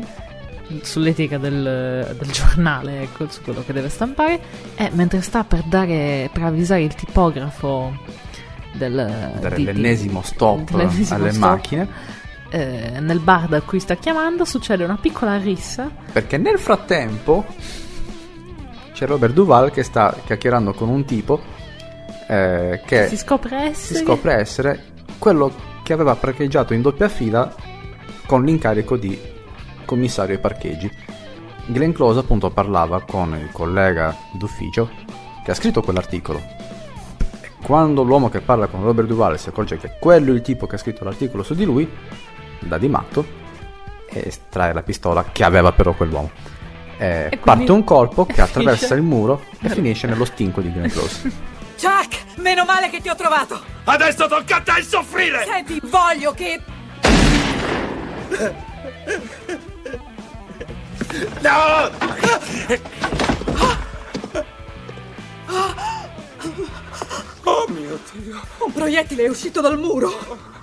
[0.81, 4.39] sull'etica del, del giornale, ecco, su quello che deve stampare,
[4.75, 7.95] e mentre sta per dare per avvisare il tipografo
[8.73, 11.87] del dare di- di- l'ennesimo stop dell'ennesimo alle stop, macchine,
[12.49, 15.89] eh, nel bar da cui sta chiamando succede una piccola rissa.
[16.11, 17.45] Perché nel frattempo
[18.93, 21.41] c'è Robert Duval che sta chiacchierando con un tipo
[22.27, 24.83] eh, che si scopre essere si scopre essere
[25.17, 25.51] quello
[25.83, 27.53] che aveva parcheggiato in doppia fila
[28.25, 29.19] con l'incarico di
[29.85, 30.91] commissario ai parcheggi.
[31.65, 34.89] Glenn Close appunto parlava con il collega d'ufficio
[35.43, 36.41] che ha scritto quell'articolo.
[37.41, 40.67] E quando l'uomo che parla con Robert Duval si accorge che quello è il tipo
[40.67, 41.89] che ha scritto l'articolo su di lui,
[42.59, 43.25] da di matto,
[44.09, 46.29] e estrae la pistola che aveva però quell'uomo.
[46.97, 50.61] Eh, E quindi- parte un colpo che attraversa Finisce- il muro e finisce nello stinco
[50.61, 51.31] di Glenn Close.
[51.81, 53.59] Chuck, meno male che ti ho trovato.
[53.85, 55.43] Adesso tocca a te il soffrire!
[55.45, 56.61] Senti, voglio che...
[61.41, 61.91] No!
[67.43, 68.41] Oh mio Dio!
[68.65, 70.09] Un proiettile è uscito dal muro.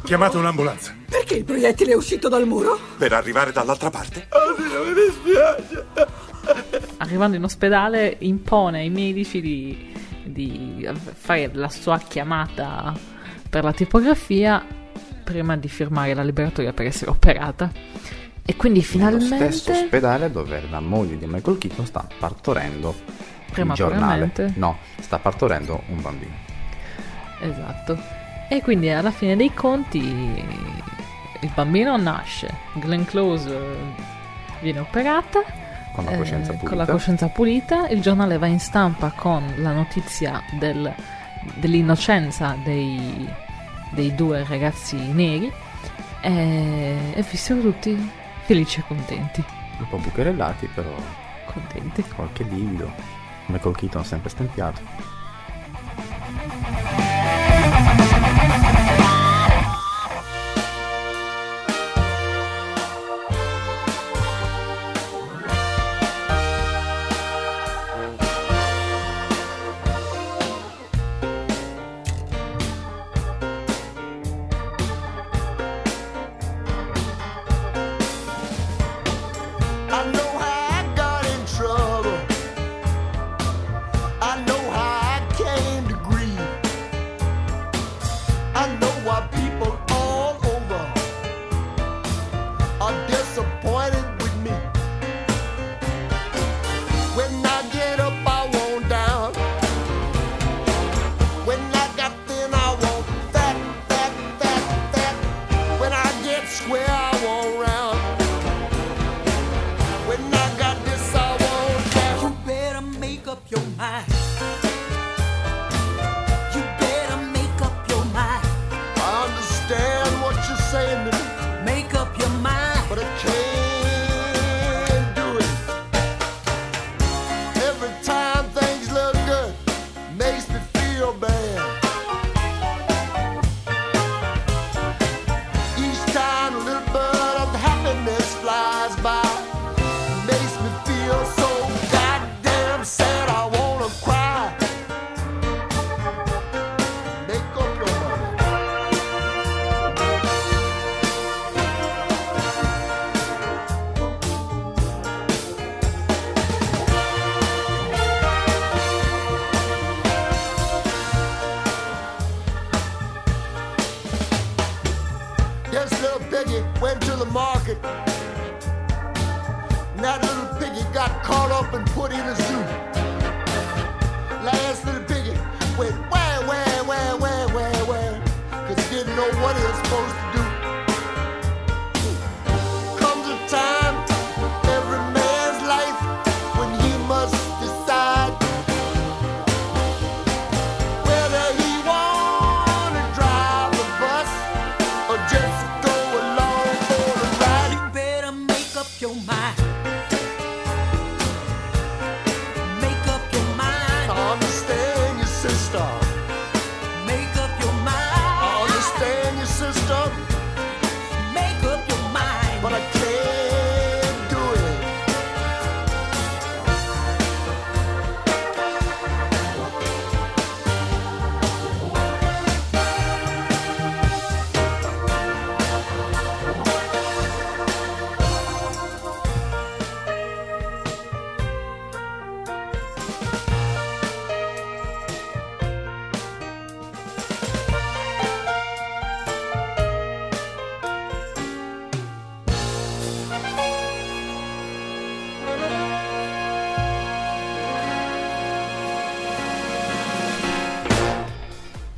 [0.02, 2.78] Chiamate un'ambulanza Perché il proiettile è uscito dal muro?
[2.96, 4.26] per arrivare dall'altra parte.
[4.30, 5.86] Oddio, mi dispiace.
[6.98, 9.92] arrivando in ospedale impone ai medici di,
[10.24, 12.94] di fare la sua chiamata
[13.48, 14.64] per la tipografia
[15.22, 17.70] prima di firmare la liberatoria per essere operata.
[18.44, 23.52] E quindi Nello finalmente stesso ospedale dove la moglie di Michael Keaton sta partorendo il
[23.52, 24.42] Prematuramente.
[24.46, 24.52] giornale.
[24.58, 26.32] No, sta partorendo un bambino.
[27.40, 27.98] Esatto.
[28.48, 33.76] E quindi alla fine dei conti il bambino nasce, Glenn Close eh,
[34.60, 35.40] viene operata
[35.94, 36.76] Con la eh, coscienza con pulita.
[36.76, 40.92] la coscienza pulita, il giornale va in stampa con la notizia del-
[41.54, 43.26] dell'innocenza dei,
[43.90, 45.50] dei due ragazzi neri
[46.20, 48.10] e, e vissero tutti
[48.50, 49.44] felici e contenti.
[49.78, 50.92] Un po' bucherellati, però
[51.44, 52.02] Contenti.
[52.02, 52.90] qualche livido.
[53.46, 54.80] Michael Keaton sempre stempiato.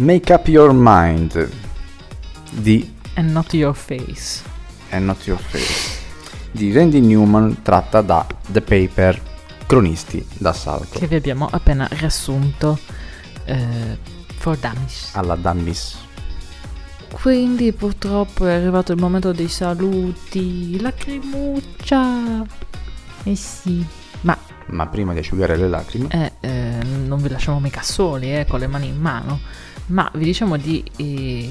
[0.02, 1.48] Make Up Your Mind
[2.50, 4.42] di And not your face.
[4.90, 6.00] And Not Your Face
[6.50, 9.20] di Randy Newman tratta da The Paper,
[9.66, 10.98] cronisti d'assalto.
[10.98, 12.78] Che vi abbiamo appena riassunto
[13.44, 13.96] eh,
[14.36, 15.10] for dummies.
[15.14, 15.96] Alla Dummies.
[17.12, 20.80] Quindi purtroppo è arrivato il momento dei saluti.
[20.80, 22.44] Lacrimuccia.
[23.22, 23.84] Eh sì.
[24.22, 24.36] Ma
[24.72, 28.58] Ma prima di asciugare le lacrime, eh, eh, non vi lasciamo mica soli, eh, con
[28.58, 29.38] le mani in mano.
[29.86, 31.50] Ma vi diciamo di eh,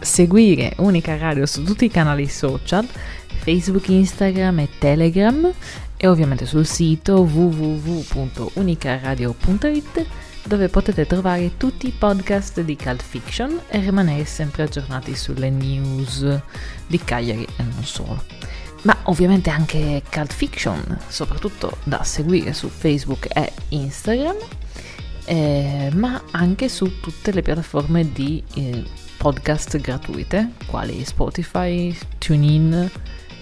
[0.00, 2.86] seguire Unica Radio su tutti i canali social,
[3.26, 5.52] Facebook, Instagram e Telegram
[5.96, 10.06] e ovviamente sul sito www.unicaradio.it
[10.44, 16.40] dove potete trovare tutti i podcast di Cult Fiction e rimanere sempre aggiornati sulle news
[16.86, 18.47] di Cagliari e non solo.
[18.82, 24.36] Ma ovviamente anche Cult Fiction, soprattutto da seguire su Facebook e Instagram,
[25.24, 28.84] eh, ma anche su tutte le piattaforme di eh,
[29.16, 32.90] podcast gratuite, quali Spotify, TuneIn,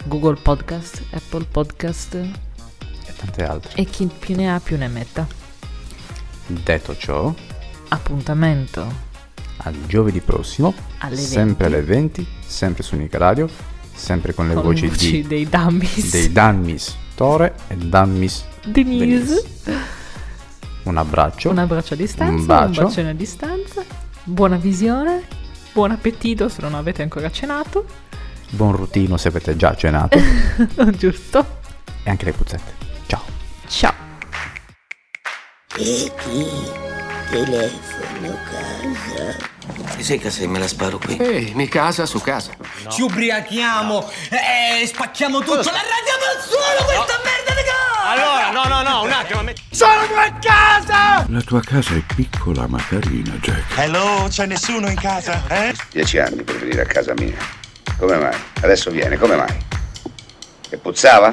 [0.04, 3.72] Google Podcast, Apple Podcast e tante altre.
[3.74, 5.26] e chi più ne ha più ne metta.
[6.46, 7.34] Detto ciò,
[7.88, 9.04] Appuntamento
[9.58, 13.48] al giovedì prossimo, Alle sempre alle 20, sempre su Unica Radio,
[13.96, 16.10] sempre con le con voci, le voci di, dei dummies.
[16.10, 19.44] dei Danmis Tore e Danmis Denise.
[20.84, 21.50] Un abbraccio.
[21.50, 22.82] Un abbraccio a distanza, Un un, bacio.
[22.84, 23.82] bacione a distanza,
[24.22, 25.22] buona visione,
[25.72, 27.84] buon appetito se non avete ancora cenato,
[28.50, 30.18] Buon rutino se avete già cenato.
[30.96, 31.64] giusto?
[32.06, 32.72] e anche le puzzette.
[33.06, 33.22] Ciao.
[33.66, 33.94] Ciao.
[35.76, 36.46] E chi?
[37.28, 39.54] Telefono casa.
[39.96, 41.16] Ti sei casa e me la sparo qui?
[41.16, 42.50] Ehi, mi casa su casa.
[42.88, 45.56] Ci ubriachiamo e spacchiamo tutto.
[45.56, 48.08] La radiamo al suolo questa merda di casa!
[48.08, 49.42] Allora, no, no, no, un attimo.
[49.42, 51.24] mi- Sono a casa!
[51.28, 53.76] La tua casa è piccola ma carina, Jack.
[53.78, 55.74] Hello, c'è nessuno in casa, eh?
[55.90, 57.36] Dieci anni per venire a casa mia.
[57.98, 58.36] Come mai?
[58.60, 59.64] Adesso viene, come mai?
[60.68, 61.32] Che puzzava?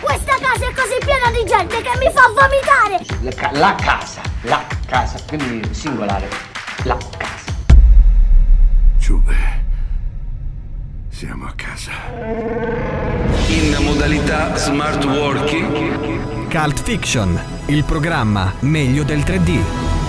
[0.00, 3.04] Questa casa è così piena di gente che mi fa vomitare!
[3.22, 6.28] La, ca- la casa, la casa, quindi singolare.
[6.84, 7.52] La casa.
[8.98, 9.36] Giube.
[11.10, 11.90] Siamo a casa.
[13.48, 16.48] In modalità smart working.
[16.48, 19.99] Cult Fiction, il programma meglio del 3D.